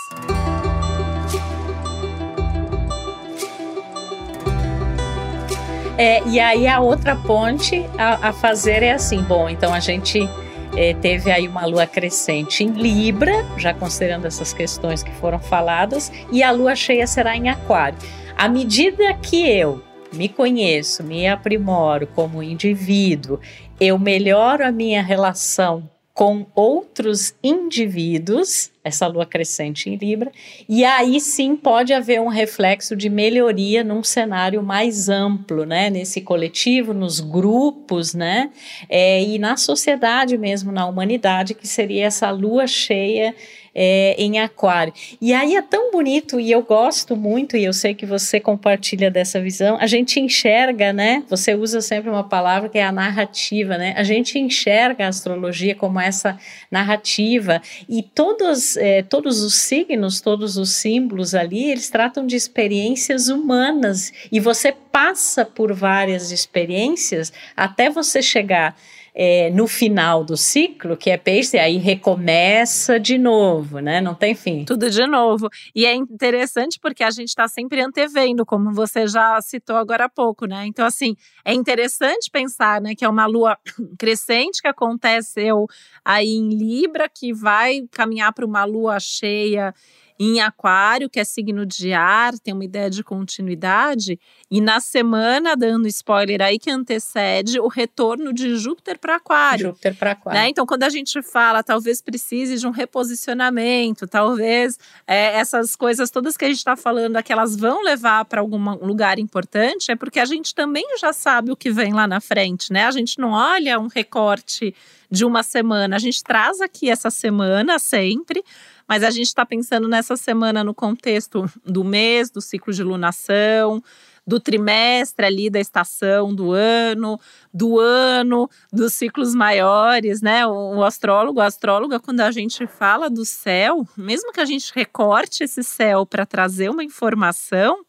É, 5.99 6.27
e 6.29 6.39
aí 6.39 6.67
a 6.67 6.81
outra 6.81 7.17
ponte 7.17 7.77
a, 7.97 8.29
a 8.29 8.33
fazer 8.33 8.83
é 8.83 8.93
assim, 8.93 9.23
bom, 9.23 9.49
então 9.49 9.73
a 9.73 9.81
gente 9.81 10.29
é, 10.77 10.95
teve 10.95 11.31
aí 11.31 11.49
uma 11.49 11.65
lua 11.67 11.87
crescente 11.87 12.63
em 12.63 12.69
Libra, 12.69 13.33
já 13.57 13.73
considerando 13.73 14.27
essas 14.27 14.53
questões 14.53 15.03
que 15.03 15.11
foram 15.13 15.39
faladas, 15.39 16.13
e 16.31 16.43
a 16.43 16.51
lua 16.51 16.77
cheia 16.77 17.07
será 17.07 17.37
em 17.37 17.49
Aquário. 17.49 17.99
À 18.37 18.49
medida 18.49 19.15
que 19.15 19.49
eu 19.49 19.83
me 20.13 20.29
conheço, 20.29 21.03
me 21.03 21.27
aprimoro 21.27 22.07
como 22.07 22.43
indivíduo, 22.43 23.41
eu 23.81 23.99
melhoro 23.99 24.67
a 24.67 24.71
minha 24.71 25.03
relação 25.03 25.89
com 26.17 26.47
outros 26.55 27.35
indivíduos, 27.45 28.71
essa 28.83 29.07
lua 29.07 29.27
crescente 29.27 29.91
em 29.91 29.97
Libra, 29.97 30.33
e 30.67 30.83
aí 30.83 31.21
sim 31.21 31.55
pode 31.55 31.93
haver 31.93 32.23
um 32.23 32.29
reflexo 32.29 32.97
de 32.97 33.11
melhoria 33.11 33.85
num 33.85 34.03
cenário 34.03 34.63
mais 34.63 35.11
amplo, 35.11 35.67
né? 35.67 35.91
Nesse 35.91 36.23
coletivo, 36.23 36.95
nos 36.95 37.21
grupos, 37.21 38.15
né? 38.15 38.51
É, 38.89 39.23
e 39.23 39.39
na 39.39 39.59
sociedade 39.59 40.39
mesmo, 40.39 40.73
na 40.73 40.87
humanidade, 40.87 41.53
que 41.53 41.69
seria 41.69 42.07
essa 42.07 42.31
lua 42.31 42.67
cheia 42.67 43.35
é, 43.79 44.15
em 44.19 44.41
Aquário. 44.41 44.95
E 45.21 45.35
aí 45.35 45.55
é 45.55 45.61
tão 45.61 45.91
bonito 45.91 46.41
e 46.41 46.51
eu 46.51 46.63
gosto 46.63 47.15
muito, 47.15 47.59
e 47.59 47.65
eu 47.65 47.75
sei 47.75 47.95
que 47.95 48.07
você 48.07 48.41
compartilha 48.41 49.11
dessa 49.11 49.39
visão. 49.39 49.77
A 49.79 49.87
gente 49.87 50.19
enxerga, 50.19 50.95
né? 50.95 51.23
Você 51.29 51.55
usa 51.55 51.83
sempre 51.83 52.09
uma 52.09 52.25
palavra 52.25 52.71
que 52.71 52.79
é 52.79 52.85
a 52.85 52.91
narrativa, 52.91 53.77
né? 53.77 53.93
A 53.99 54.03
gente 54.03 54.39
enxerga 54.39 55.05
a 55.05 55.09
astrologia 55.09 55.75
como 55.75 56.01
essa 56.01 56.39
narrativa 56.71 57.61
e 57.87 58.03
todos, 58.03 58.79
é, 58.79 59.03
todos 59.03 59.43
os 59.43 59.55
signos, 59.55 60.23
todos 60.23 60.57
os 60.57 60.71
símbolos 60.71 61.35
ali, 61.35 61.71
eles 61.71 61.91
tratam 61.91 62.27
de 62.27 62.35
experiências 62.35 63.29
humanas 63.29 64.11
e 64.33 64.41
você 64.41 64.73
passa 64.91 65.45
por 65.45 65.75
várias 65.75 66.33
experiências 66.33 67.31
até 67.55 67.91
você 67.91 68.23
chegar 68.23 68.75
é, 69.19 69.49
no 69.51 69.67
final 69.67 70.23
do 70.23 70.37
ciclo, 70.37 70.95
que 70.95 71.09
é 71.09 71.17
peixe, 71.17 71.57
aí 71.57 71.79
recomeça 71.79 73.01
de 73.01 73.17
novo, 73.17 73.79
né? 73.79 73.99
Não 73.99 74.15
tem 74.15 74.35
fim. 74.35 74.67
Tudo 74.67 74.91
de 74.91 75.07
novo. 75.07 75.49
E 75.75 75.87
é 75.87 75.95
interessante 75.95 76.79
porque 76.79 77.03
a 77.03 77.11
gente 77.11 77.29
está 77.29 77.49
sempre 77.49 77.81
antevendo, 77.81 78.45
como 78.45 78.75
você 78.75 79.07
já 79.07 79.41
citou 79.41 79.77
agora 79.77 80.05
há 80.05 80.09
pouco, 80.11 80.45
né? 80.45 80.67
Então, 80.67 80.85
assim, 80.85 81.17
é 81.47 81.55
interessante 81.55 82.31
pensar, 82.31 82.79
né, 82.83 82.95
que 82.95 83.07
é 83.07 83.09
uma 83.09 83.25
lua 83.25 83.57
crescente 83.99 84.61
que 84.61 84.69
aconteceu 84.69 85.67
aí 86.05 86.29
em 86.35 86.51
Libra, 86.51 87.09
que 87.09 87.33
vai 87.33 87.85
caminhar 87.91 88.35
para 88.35 88.45
uma 88.45 88.67
lua 88.67 89.01
cheia 89.01 89.73
em 90.19 90.41
Aquário, 90.41 91.11
que 91.11 91.21
é 91.21 91.25
signo 91.25 91.67
de 91.67 91.93
ar, 91.93 92.39
tem 92.39 92.55
uma 92.55 92.65
ideia 92.65 92.89
de 92.89 93.05
continuidade, 93.05 94.19
e 94.51 94.61
na 94.61 94.81
semana, 94.81 95.57
dando 95.57 95.87
spoiler 95.89 96.41
aí, 96.41 96.59
que 96.59 96.71
antecede 96.71 97.61
o 97.61 97.69
retorno 97.69 98.33
de 98.33 98.57
Júpiter 98.57 98.99
para 98.99 99.17
Aquário. 99.17 99.69
Júpiter 99.69 99.95
para 99.95 100.13
Aquário. 100.13 100.41
Né? 100.41 100.49
Então, 100.49 100.65
quando 100.65 100.85
a 100.85 100.89
gente 100.89 101.21
fala, 101.23 101.63
talvez 101.63 102.01
precise 102.01 102.57
de 102.59 102.67
um 102.67 102.71
reposicionamento, 102.71 104.07
talvez 104.07 104.79
é, 105.07 105.39
essas 105.39 105.77
coisas 105.77 106.11
todas 106.11 106.37
que 106.37 106.45
a 106.45 106.49
gente 106.49 106.59
está 106.59 106.77
falando, 106.77 107.23
que 107.23 107.33
elas 107.33 107.57
vão 107.57 107.83
levar 107.83 108.25
para 108.25 108.41
algum 108.41 108.75
lugar 108.77 109.19
importante, 109.19 109.91
é 109.91 109.97
porque 109.97 110.21
a 110.21 110.25
gente 110.25 110.55
também 110.55 110.85
já 110.99 111.13
sabe 111.13 111.51
o 111.51 111.57
que 111.57 111.71
vem 111.71 111.93
lá 111.93 112.07
na 112.07 112.21
frente, 112.21 112.73
né? 112.73 112.87
A 112.87 112.91
gente 112.91 113.19
não 113.19 113.33
olha 113.33 113.79
um 113.79 113.89
recorte 113.89 114.75
de 115.11 115.25
uma 115.25 115.43
semana, 115.43 115.97
a 115.97 115.99
gente 115.99 116.23
traz 116.23 116.61
aqui 116.61 116.91
essa 116.91 117.11
semana 117.11 117.79
sempre 117.79 118.45
mas 118.89 119.03
a 119.03 119.11
gente 119.11 119.27
está 119.27 119.45
pensando 119.45 119.89
nessa 119.89 120.17
semana 120.17 120.63
no 120.63 120.75
contexto 120.75 121.45
do 121.65 121.85
mês, 121.85 122.31
do 122.31 122.41
ciclo 122.41 122.73
de 122.73 122.83
lunação, 122.83 123.83
do 124.27 124.41
trimestre 124.41 125.25
ali 125.25 125.49
da 125.49 125.61
estação 125.61 126.35
do 126.35 126.51
ano, 126.51 127.19
do 127.55 127.79
ano, 127.79 128.51
dos 128.73 128.93
ciclos 128.95 129.35
maiores, 129.35 130.21
né? 130.21 130.47
O, 130.47 130.83
astrólogo, 130.83 131.41
a 131.41 131.47
astróloga, 131.47 132.01
quando 132.01 132.21
a 132.21 132.31
gente 132.31 132.67
fala 132.67 133.09
do 133.09 133.25
céu, 133.25 133.87
mesmo 133.97 134.33
que 134.33 134.41
a 134.41 134.45
gente 134.45 134.73
recorte 134.75 135.45
esse 135.45 135.63
céu 135.63 136.05
para 136.05 136.27
trazer 136.27 136.69
uma 136.69 136.83
informação, 136.83 137.85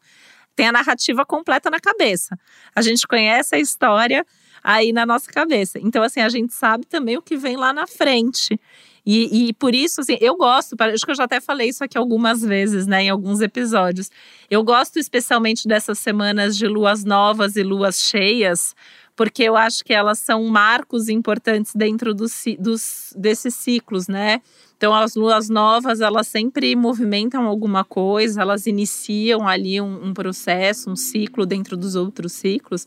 tem 0.54 0.68
a 0.68 0.72
narrativa 0.72 1.24
completa 1.26 1.70
na 1.70 1.80
cabeça. 1.80 2.38
A 2.74 2.82
gente 2.82 3.06
conhece 3.06 3.56
a 3.56 3.58
história 3.58 4.24
aí 4.62 4.92
na 4.92 5.06
nossa 5.06 5.30
cabeça. 5.30 5.78
Então, 5.78 6.02
assim, 6.02 6.20
a 6.20 6.28
gente 6.28 6.52
sabe 6.54 6.86
também 6.86 7.16
o 7.16 7.22
que 7.22 7.36
vem 7.36 7.56
lá 7.56 7.72
na 7.72 7.86
frente. 7.86 8.60
E, 9.10 9.48
e 9.48 9.52
por 9.54 9.74
isso, 9.74 10.02
assim, 10.02 10.18
eu 10.20 10.36
gosto, 10.36 10.76
acho 10.78 11.06
que 11.06 11.10
eu 11.10 11.14
já 11.14 11.24
até 11.24 11.40
falei 11.40 11.70
isso 11.70 11.82
aqui 11.82 11.96
algumas 11.96 12.42
vezes, 12.42 12.86
né, 12.86 13.04
em 13.04 13.08
alguns 13.08 13.40
episódios. 13.40 14.10
Eu 14.50 14.62
gosto 14.62 14.98
especialmente 14.98 15.66
dessas 15.66 15.98
semanas 15.98 16.54
de 16.58 16.66
luas 16.66 17.04
novas 17.04 17.56
e 17.56 17.62
luas 17.62 17.98
cheias, 18.00 18.76
porque 19.16 19.44
eu 19.44 19.56
acho 19.56 19.82
que 19.82 19.94
elas 19.94 20.18
são 20.18 20.44
marcos 20.44 21.08
importantes 21.08 21.72
dentro 21.74 22.12
dos, 22.12 22.44
dos, 22.58 23.14
desses 23.16 23.54
ciclos, 23.54 24.08
né? 24.08 24.42
Então, 24.76 24.94
as 24.94 25.14
luas 25.14 25.48
novas, 25.48 26.02
elas 26.02 26.28
sempre 26.28 26.76
movimentam 26.76 27.46
alguma 27.46 27.84
coisa, 27.84 28.42
elas 28.42 28.66
iniciam 28.66 29.48
ali 29.48 29.80
um, 29.80 30.08
um 30.08 30.12
processo, 30.12 30.90
um 30.90 30.96
ciclo 30.96 31.46
dentro 31.46 31.78
dos 31.78 31.94
outros 31.94 32.32
ciclos. 32.32 32.84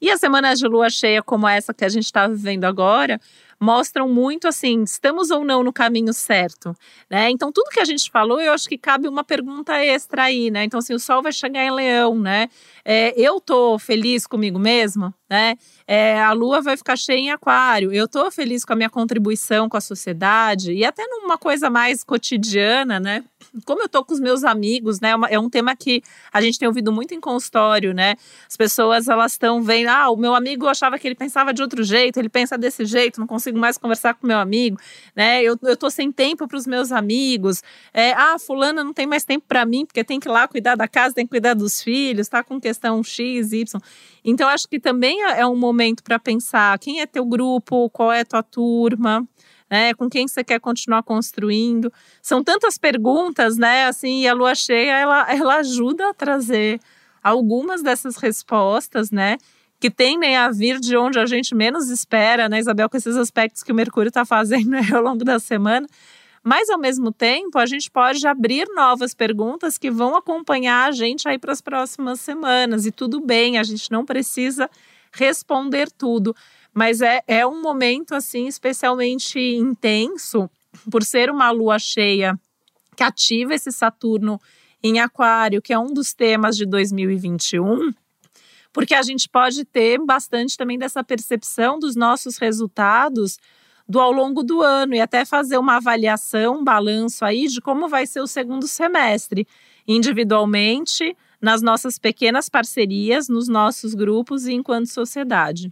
E 0.00 0.10
as 0.10 0.20
semanas 0.20 0.58
de 0.58 0.68
lua 0.68 0.90
cheia, 0.90 1.22
como 1.22 1.48
essa 1.48 1.74
que 1.74 1.84
a 1.84 1.88
gente 1.88 2.04
está 2.04 2.28
vivendo 2.28 2.64
agora, 2.64 3.20
mostram 3.60 4.08
muito 4.08 4.46
assim, 4.46 4.82
estamos 4.82 5.30
ou 5.30 5.44
não 5.44 5.62
no 5.62 5.72
caminho 5.72 6.12
certo, 6.12 6.74
né? 7.10 7.30
Então 7.30 7.50
tudo 7.52 7.70
que 7.70 7.80
a 7.80 7.84
gente 7.84 8.10
falou, 8.10 8.40
eu 8.40 8.52
acho 8.52 8.68
que 8.68 8.78
cabe 8.78 9.08
uma 9.08 9.24
pergunta 9.24 9.74
extra 9.84 10.24
aí, 10.24 10.50
né? 10.50 10.64
Então 10.64 10.78
assim, 10.78 10.94
o 10.94 10.98
sol 10.98 11.22
vai 11.22 11.32
chegar 11.32 11.64
em 11.64 11.70
Leão, 11.70 12.18
né? 12.18 12.48
É, 12.84 13.12
eu 13.20 13.40
tô 13.40 13.78
feliz 13.78 14.26
comigo 14.26 14.58
mesmo, 14.58 15.12
né? 15.28 15.56
É, 15.86 16.22
a 16.22 16.32
lua 16.32 16.60
vai 16.60 16.76
ficar 16.76 16.96
cheia 16.96 17.18
em 17.18 17.30
aquário. 17.30 17.92
Eu 17.92 18.06
tô 18.06 18.30
feliz 18.30 18.64
com 18.64 18.72
a 18.72 18.76
minha 18.76 18.90
contribuição 18.90 19.68
com 19.68 19.76
a 19.76 19.80
sociedade 19.80 20.72
e 20.72 20.84
até 20.84 21.04
numa 21.06 21.36
coisa 21.36 21.68
mais 21.68 22.04
cotidiana, 22.04 23.00
né? 23.00 23.24
Como 23.64 23.82
eu 23.82 23.88
tô 23.88 24.04
com 24.04 24.14
os 24.14 24.20
meus 24.20 24.44
amigos, 24.44 25.00
né? 25.00 25.10
É, 25.30 25.34
é 25.34 25.40
um 25.40 25.50
tema 25.50 25.74
que 25.74 26.02
a 26.32 26.40
gente 26.40 26.58
tem 26.58 26.68
ouvido 26.68 26.92
muito 26.92 27.14
em 27.14 27.20
consultório, 27.20 27.92
né? 27.94 28.14
As 28.48 28.56
pessoas 28.56 29.08
elas 29.08 29.32
estão 29.32 29.62
vendo, 29.62 29.88
ah, 29.88 30.10
o 30.10 30.16
meu 30.16 30.34
amigo 30.34 30.66
achava 30.66 30.98
que 30.98 31.08
ele 31.08 31.14
pensava 31.14 31.52
de 31.52 31.62
outro 31.62 31.82
jeito, 31.82 32.18
ele 32.18 32.28
pensa 32.28 32.56
desse 32.56 32.84
jeito, 32.84 33.20
não 33.20 33.26
consigo 33.46 33.58
mais 33.58 33.78
conversar 33.78 34.14
com 34.14 34.26
meu 34.26 34.38
amigo, 34.38 34.78
né? 35.14 35.42
Eu, 35.42 35.56
eu 35.62 35.76
tô 35.76 35.88
sem 35.88 36.10
tempo 36.10 36.48
para 36.48 36.56
os 36.56 36.66
meus 36.66 36.90
amigos. 36.90 37.62
É, 37.92 38.12
ah, 38.12 38.38
fulana 38.38 38.82
não 38.82 38.92
tem 38.92 39.06
mais 39.06 39.24
tempo 39.24 39.44
para 39.46 39.64
mim 39.64 39.86
porque 39.86 40.02
tem 40.02 40.18
que 40.18 40.28
ir 40.28 40.32
lá 40.32 40.48
cuidar 40.48 40.74
da 40.74 40.88
casa, 40.88 41.14
tem 41.14 41.24
que 41.24 41.30
cuidar 41.30 41.54
dos 41.54 41.80
filhos, 41.80 42.28
tá 42.28 42.42
com 42.42 42.60
questão 42.60 43.02
X, 43.02 43.52
Y. 43.52 43.80
Então 44.24 44.48
acho 44.48 44.68
que 44.68 44.80
também 44.80 45.22
é, 45.24 45.40
é 45.40 45.46
um 45.46 45.56
momento 45.56 46.02
para 46.02 46.18
pensar 46.18 46.78
quem 46.78 47.00
é 47.00 47.06
teu 47.06 47.24
grupo, 47.24 47.88
qual 47.90 48.12
é 48.12 48.24
tua 48.24 48.42
turma, 48.42 49.26
né? 49.70 49.94
Com 49.94 50.08
quem 50.08 50.26
você 50.26 50.42
quer 50.42 50.58
continuar 50.58 51.02
construindo? 51.02 51.92
São 52.20 52.42
tantas 52.42 52.76
perguntas, 52.76 53.56
né? 53.56 53.86
Assim, 53.86 54.22
e 54.22 54.28
a 54.28 54.34
lua 54.34 54.54
cheia 54.54 54.98
ela, 54.98 55.32
ela 55.32 55.56
ajuda 55.56 56.10
a 56.10 56.14
trazer 56.14 56.80
algumas 57.22 57.82
dessas 57.82 58.16
respostas, 58.16 59.10
né? 59.10 59.38
Que 59.78 59.90
tendem 59.90 60.36
a 60.36 60.50
vir 60.50 60.80
de 60.80 60.96
onde 60.96 61.18
a 61.18 61.26
gente 61.26 61.54
menos 61.54 61.90
espera, 61.90 62.48
né, 62.48 62.58
Isabel, 62.58 62.88
com 62.88 62.96
esses 62.96 63.16
aspectos 63.16 63.62
que 63.62 63.72
o 63.72 63.74
Mercúrio 63.74 64.08
está 64.08 64.24
fazendo 64.24 64.70
né, 64.70 64.80
ao 64.92 65.02
longo 65.02 65.24
da 65.24 65.38
semana. 65.38 65.86
Mas, 66.42 66.70
ao 66.70 66.78
mesmo 66.78 67.10
tempo, 67.10 67.58
a 67.58 67.66
gente 67.66 67.90
pode 67.90 68.24
abrir 68.24 68.68
novas 68.74 69.12
perguntas 69.12 69.76
que 69.76 69.90
vão 69.90 70.14
acompanhar 70.14 70.88
a 70.88 70.92
gente 70.92 71.28
aí 71.28 71.38
para 71.38 71.52
as 71.52 71.60
próximas 71.60 72.20
semanas. 72.20 72.86
E 72.86 72.92
tudo 72.92 73.20
bem, 73.20 73.58
a 73.58 73.64
gente 73.64 73.90
não 73.90 74.04
precisa 74.04 74.70
responder 75.12 75.90
tudo. 75.90 76.34
Mas 76.72 77.00
é, 77.00 77.20
é 77.26 77.44
um 77.44 77.60
momento, 77.60 78.14
assim, 78.14 78.46
especialmente 78.46 79.40
intenso, 79.40 80.48
por 80.88 81.02
ser 81.02 81.30
uma 81.30 81.50
lua 81.50 81.80
cheia 81.80 82.38
que 82.94 83.02
ativa 83.02 83.54
esse 83.54 83.72
Saturno 83.72 84.40
em 84.82 85.00
Aquário, 85.00 85.60
que 85.60 85.72
é 85.72 85.78
um 85.78 85.92
dos 85.92 86.14
temas 86.14 86.56
de 86.56 86.64
2021 86.64 87.92
porque 88.76 88.94
a 88.94 89.02
gente 89.02 89.26
pode 89.26 89.64
ter 89.64 89.98
bastante 89.98 90.54
também 90.54 90.78
dessa 90.78 91.02
percepção 91.02 91.78
dos 91.78 91.96
nossos 91.96 92.36
resultados 92.36 93.38
do 93.88 93.98
ao 93.98 94.12
longo 94.12 94.42
do 94.42 94.60
ano 94.60 94.94
e 94.94 95.00
até 95.00 95.24
fazer 95.24 95.56
uma 95.56 95.76
avaliação, 95.76 96.58
um 96.58 96.62
balanço 96.62 97.24
aí 97.24 97.46
de 97.46 97.58
como 97.58 97.88
vai 97.88 98.06
ser 98.06 98.20
o 98.20 98.26
segundo 98.26 98.68
semestre, 98.68 99.48
individualmente, 99.88 101.16
nas 101.40 101.62
nossas 101.62 101.98
pequenas 101.98 102.50
parcerias, 102.50 103.30
nos 103.30 103.48
nossos 103.48 103.94
grupos 103.94 104.46
e 104.46 104.52
enquanto 104.52 104.88
sociedade. 104.88 105.68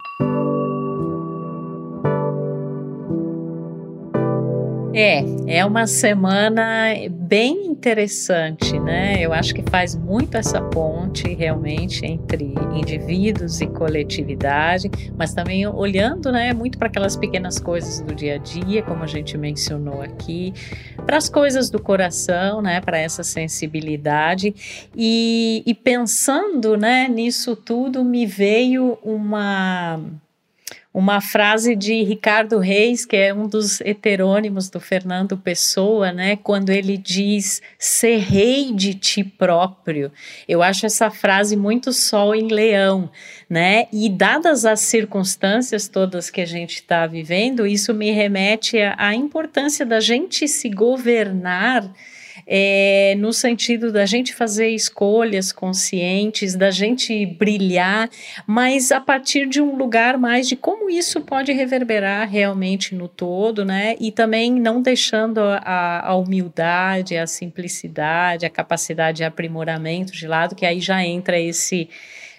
É, 4.95 5.59
é 5.59 5.63
uma 5.63 5.85
semana 5.85 6.91
bem 7.27 7.65
interessante, 7.65 8.79
né? 8.79 9.19
Eu 9.19 9.33
acho 9.33 9.53
que 9.53 9.63
faz 9.69 9.95
muito 9.95 10.37
essa 10.37 10.61
ponte 10.61 11.33
realmente 11.33 12.05
entre 12.05 12.53
indivíduos 12.73 13.61
e 13.61 13.67
coletividade, 13.67 14.91
mas 15.17 15.33
também 15.33 15.65
olhando, 15.65 16.31
né, 16.31 16.53
muito 16.53 16.77
para 16.77 16.87
aquelas 16.87 17.17
pequenas 17.17 17.59
coisas 17.59 17.99
do 18.01 18.13
dia 18.13 18.35
a 18.35 18.37
dia, 18.37 18.83
como 18.83 19.03
a 19.03 19.07
gente 19.07 19.37
mencionou 19.37 20.01
aqui, 20.01 20.53
para 21.05 21.17
as 21.17 21.27
coisas 21.27 21.69
do 21.69 21.81
coração, 21.81 22.61
né, 22.61 22.79
para 22.79 22.99
essa 22.99 23.23
sensibilidade 23.23 24.53
e, 24.95 25.63
e 25.65 25.73
pensando, 25.73 26.77
né, 26.77 27.07
nisso 27.07 27.55
tudo 27.55 28.03
me 28.03 28.25
veio 28.25 28.99
uma 29.03 29.99
uma 30.95 31.19
frase 31.19 31.75
de 31.75 32.03
Ricardo 32.03 32.57
Reis, 32.57 33.05
que 33.05 33.17
é 33.17 33.33
um 33.33 33.49
dos 33.49 33.81
heterônimos 33.81 34.69
do 34.69 34.79
Fernando 34.79 35.35
Pessoa, 35.35 36.13
né, 36.13 36.37
quando 36.37 36.69
ele 36.69 36.95
diz 36.95 37.61
ser 37.77 38.19
rei 38.19 38.71
de 38.71 38.93
ti 38.93 39.21
próprio. 39.21 40.09
Eu 40.47 40.63
acho 40.63 40.85
essa 40.85 41.11
frase 41.11 41.57
muito 41.57 41.91
sol 41.91 42.33
em 42.33 42.47
leão, 42.47 43.09
né? 43.49 43.87
E 43.91 44.09
dadas 44.09 44.65
as 44.65 44.81
circunstâncias 44.81 45.87
todas 45.87 46.29
que 46.29 46.41
a 46.41 46.45
gente 46.45 46.75
está 46.75 47.05
vivendo, 47.05 47.65
isso 47.65 47.93
me 47.93 48.11
remete 48.11 48.77
à 48.97 49.13
importância 49.13 49.85
da 49.85 49.99
gente 49.99 50.47
se 50.47 50.69
governar 50.69 51.91
é, 52.47 53.15
no 53.17 53.33
sentido 53.33 53.91
da 53.91 54.05
gente 54.05 54.33
fazer 54.33 54.69
escolhas 54.69 55.51
conscientes, 55.51 56.55
da 56.55 56.69
gente 56.69 57.25
brilhar, 57.25 58.09
mas 58.45 58.91
a 58.91 59.01
partir 59.01 59.47
de 59.47 59.61
um 59.61 59.75
lugar 59.75 60.17
mais 60.17 60.47
de 60.47 60.55
como 60.55 60.89
isso 60.89 61.21
pode 61.21 61.51
reverberar 61.51 62.29
realmente 62.29 62.93
no 62.93 63.07
todo, 63.07 63.65
né? 63.65 63.95
E 63.99 64.11
também 64.11 64.51
não 64.51 64.81
deixando 64.81 65.39
a, 65.39 66.07
a 66.07 66.15
humildade, 66.15 67.17
a 67.17 67.25
simplicidade, 67.25 68.45
a 68.45 68.49
capacidade 68.49 69.17
de 69.17 69.23
aprimoramento 69.23 70.13
de 70.13 70.27
lado, 70.27 70.55
que 70.55 70.65
aí 70.65 70.79
já 70.79 71.03
entra 71.03 71.39
esse 71.39 71.89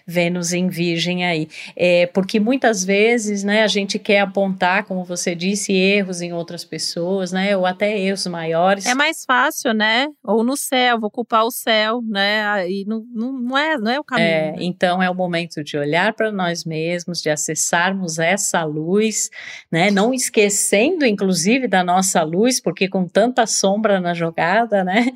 Vênus 0.07 0.53
em 0.53 0.69
Virgem 0.69 1.25
aí. 1.25 1.49
É, 1.75 2.07
porque 2.07 2.39
muitas 2.39 2.85
vezes, 2.85 3.43
né, 3.43 3.63
a 3.63 3.67
gente 3.67 3.99
quer 3.99 4.21
apontar, 4.21 4.85
como 4.85 5.05
você 5.05 5.35
disse, 5.35 5.73
erros 5.73 6.21
em 6.21 6.33
outras 6.33 6.65
pessoas, 6.65 7.33
né, 7.33 7.57
ou 7.57 7.67
até 7.67 7.99
erros 7.99 8.27
maiores. 8.27 8.87
É 8.87 8.95
mais 8.95 9.25
fácil, 9.25 9.75
né? 9.75 10.07
Ou 10.23 10.45
no 10.45 10.57
céu, 10.57 11.01
vou 11.01 11.11
culpar 11.11 11.45
o 11.45 11.51
céu, 11.51 12.01
né? 12.03 12.71
E 12.71 12.85
não, 12.87 13.05
não, 13.13 13.33
não, 13.33 13.59
é, 13.59 13.77
não 13.77 13.91
é 13.91 13.99
o 13.99 14.05
caminho. 14.05 14.29
É, 14.29 14.53
né? 14.53 14.57
Então 14.61 15.03
é 15.03 15.11
o 15.11 15.15
momento 15.15 15.65
de 15.65 15.77
olhar 15.77 16.13
para 16.13 16.31
nós 16.31 16.65
mesmos, 16.65 17.21
de 17.21 17.31
acessarmos 17.31 18.19
essa 18.19 18.63
luz, 18.65 19.29
né? 19.71 19.91
Não 19.91 20.15
esquecendo, 20.15 21.05
inclusive, 21.05 21.67
da 21.67 21.83
nossa 21.83 22.23
luz, 22.23 22.61
porque 22.61 22.89
com 22.89 23.09
tanta 23.09 23.47
sombra 23.47 24.01
na 24.01 24.15
jogada, 24.15 24.85
né? 24.85 25.07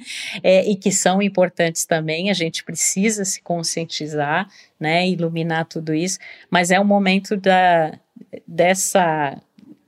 É, 0.43 0.69
e 0.69 0.75
que 0.75 0.91
são 0.91 1.21
importantes 1.21 1.85
também, 1.85 2.31
a 2.31 2.35
gente 2.35 2.65
precisa 2.65 3.25
se 3.25 3.43
conscientizar 3.43 4.49
né, 4.81 5.07
iluminar 5.07 5.67
tudo 5.67 5.95
isso, 5.95 6.19
mas 6.51 6.71
é 6.71 6.81
um 6.81 6.85
momento 6.85 7.37
da, 7.37 7.93
dessa 8.47 9.37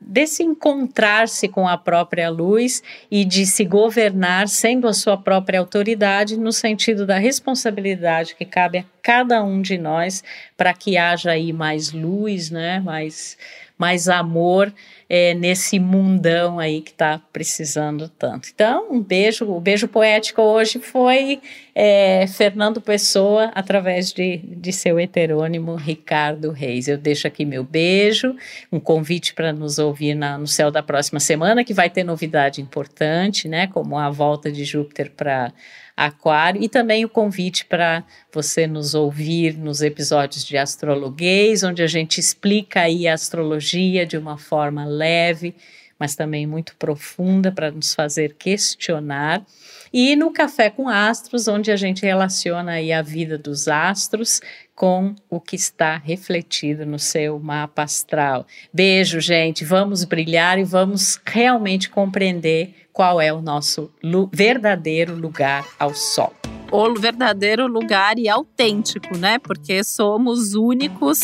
desse 0.05 0.42
encontrar-se 0.42 1.48
com 1.48 1.66
a 1.66 1.78
própria 1.78 2.28
luz 2.28 2.83
e 3.11 3.24
de 3.24 3.46
se 3.46 3.64
governar 3.64 4.46
sendo 4.48 4.87
a 4.87 4.92
sua 4.92 5.16
própria 5.16 5.59
autoridade 5.59 6.37
no 6.37 6.52
sentido 6.52 7.07
da 7.07 7.16
responsabilidade 7.16 8.35
que 8.35 8.44
cabe 8.44 8.78
a 8.78 8.85
cada 9.00 9.42
um 9.42 9.62
de 9.62 9.78
nós 9.78 10.22
para 10.57 10.74
que 10.74 10.98
haja 10.98 11.31
aí 11.31 11.52
mais 11.52 11.92
luz, 11.92 12.50
né, 12.50 12.81
mais 12.81 13.38
mais 13.82 14.08
amor 14.08 14.72
é, 15.08 15.34
nesse 15.34 15.80
mundão 15.80 16.60
aí 16.60 16.80
que 16.80 16.92
está 16.92 17.20
precisando 17.32 18.08
tanto. 18.08 18.48
Então, 18.54 18.92
um 18.92 19.02
beijo, 19.02 19.44
o 19.44 19.60
beijo 19.60 19.88
poético 19.88 20.40
hoje 20.40 20.78
foi 20.78 21.40
é, 21.74 22.24
Fernando 22.28 22.80
Pessoa, 22.80 23.50
através 23.56 24.12
de, 24.12 24.36
de 24.36 24.72
seu 24.72 25.00
heterônimo 25.00 25.74
Ricardo 25.74 26.52
Reis. 26.52 26.86
Eu 26.86 26.96
deixo 26.96 27.26
aqui 27.26 27.44
meu 27.44 27.64
beijo, 27.64 28.36
um 28.70 28.78
convite 28.78 29.34
para 29.34 29.52
nos 29.52 29.80
ouvir 29.80 30.14
na, 30.14 30.38
no 30.38 30.46
céu 30.46 30.70
da 30.70 30.80
próxima 30.80 31.18
semana, 31.18 31.64
que 31.64 31.74
vai 31.74 31.90
ter 31.90 32.04
novidade 32.04 32.62
importante, 32.62 33.48
né, 33.48 33.66
como 33.66 33.98
a 33.98 34.08
volta 34.10 34.52
de 34.52 34.64
Júpiter 34.64 35.10
para 35.10 35.52
Aquário 35.96 36.62
e 36.62 36.68
também 36.68 37.05
o 37.05 37.09
convite 37.09 37.64
para 37.66 38.02
você 38.33 38.66
nos 38.66 38.94
ouvir 38.94 39.57
nos 39.57 39.83
episódios 39.83 40.44
de 40.44 40.57
Astrologuês, 40.57 41.62
onde 41.62 41.83
a 41.83 41.87
gente 41.87 42.18
explica 42.18 42.81
aí 42.81 43.07
a 43.07 43.14
astrologia 43.14 44.07
de 44.07 44.16
uma 44.16 44.38
forma 44.38 44.85
leve, 44.85 45.55
mas 45.98 46.16
também 46.16 46.46
muito 46.46 46.74
profunda 46.76 47.52
para 47.52 47.70
nos 47.70 47.94
fazer 47.94 48.35
questionar. 48.38 49.44
E 49.92 50.16
no 50.16 50.31
Café 50.31 50.70
com 50.70 50.88
Astros, 50.88 51.48
onde 51.48 51.70
a 51.70 51.76
gente 51.76 52.02
relaciona 52.02 52.72
aí 52.72 52.92
a 52.92 53.02
vida 53.02 53.37
dos 53.37 53.68
astros 53.68 54.40
com 54.74 55.14
o 55.28 55.38
que 55.38 55.55
está 55.55 55.98
refletido 55.98 56.87
no 56.87 56.98
seu 56.98 57.38
mapa 57.38 57.83
astral. 57.83 58.46
Beijo, 58.72 59.20
gente. 59.20 59.64
Vamos 59.64 60.05
brilhar 60.05 60.59
e 60.59 60.64
vamos 60.64 61.20
realmente 61.26 61.90
compreender 61.90 62.74
qual 62.90 63.20
é 63.20 63.33
o 63.33 63.42
nosso 63.42 63.92
verdadeiro 64.33 65.14
lugar 65.14 65.66
ao 65.78 65.94
sol. 65.94 66.33
O 66.70 66.94
verdadeiro 66.94 67.66
lugar 67.66 68.18
e 68.18 68.31
autêntico, 68.31 69.18
né? 69.18 69.38
Porque 69.38 69.85
somos 69.85 70.55
únicos, 70.55 71.20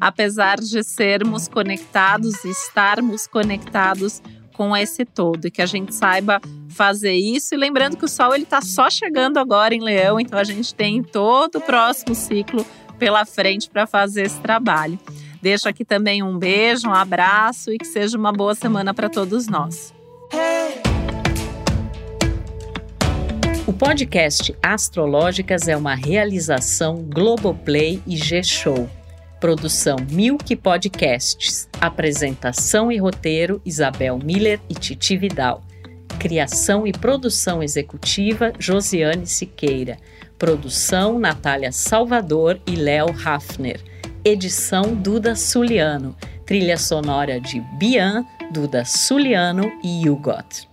apesar 0.00 0.58
de 0.58 0.82
sermos 0.82 1.46
conectados 1.46 2.44
e 2.44 2.50
estarmos 2.50 3.28
conectados 3.28 4.20
com 4.58 4.76
esse 4.76 5.04
todo 5.04 5.46
e 5.46 5.52
que 5.52 5.62
a 5.62 5.66
gente 5.66 5.94
saiba 5.94 6.40
fazer 6.68 7.12
isso. 7.12 7.54
E 7.54 7.56
lembrando 7.56 7.96
que 7.96 8.04
o 8.04 8.08
Sol 8.08 8.34
ele 8.34 8.42
está 8.42 8.60
só 8.60 8.90
chegando 8.90 9.38
agora 9.38 9.72
em 9.72 9.80
Leão, 9.80 10.18
então 10.18 10.36
a 10.36 10.42
gente 10.42 10.74
tem 10.74 11.00
todo 11.00 11.58
o 11.58 11.60
próximo 11.60 12.12
ciclo 12.12 12.66
pela 12.98 13.24
frente 13.24 13.70
para 13.70 13.86
fazer 13.86 14.22
esse 14.22 14.40
trabalho. 14.40 14.98
Deixo 15.40 15.68
aqui 15.68 15.84
também 15.84 16.24
um 16.24 16.36
beijo, 16.36 16.88
um 16.88 16.92
abraço 16.92 17.72
e 17.72 17.78
que 17.78 17.86
seja 17.86 18.18
uma 18.18 18.32
boa 18.32 18.52
semana 18.56 18.92
para 18.92 19.08
todos 19.08 19.46
nós. 19.46 19.94
O 23.64 23.72
podcast 23.72 24.52
Astrológicas 24.60 25.68
é 25.68 25.76
uma 25.76 25.94
realização 25.94 26.96
Globoplay 26.96 28.02
e 28.04 28.16
G-Show. 28.16 28.90
Produção 29.40 29.96
Milk 30.10 30.56
Podcasts. 30.56 31.68
Apresentação 31.80 32.90
e 32.90 32.98
roteiro 32.98 33.62
Isabel 33.64 34.18
Miller 34.18 34.60
e 34.68 34.74
Titi 34.74 35.16
Vidal. 35.16 35.62
Criação 36.18 36.86
e 36.86 36.92
produção 36.92 37.62
executiva 37.62 38.52
Josiane 38.58 39.26
Siqueira. 39.26 39.96
Produção 40.36 41.18
Natália 41.20 41.70
Salvador 41.70 42.60
e 42.66 42.74
Léo 42.74 43.14
Hafner. 43.24 43.80
Edição 44.24 44.94
Duda 44.94 45.36
Suliano. 45.36 46.16
Trilha 46.44 46.76
sonora 46.76 47.40
de 47.40 47.60
Bian, 47.78 48.24
Duda 48.52 48.84
Suliano 48.84 49.70
e 49.84 50.08
Hugot. 50.10 50.68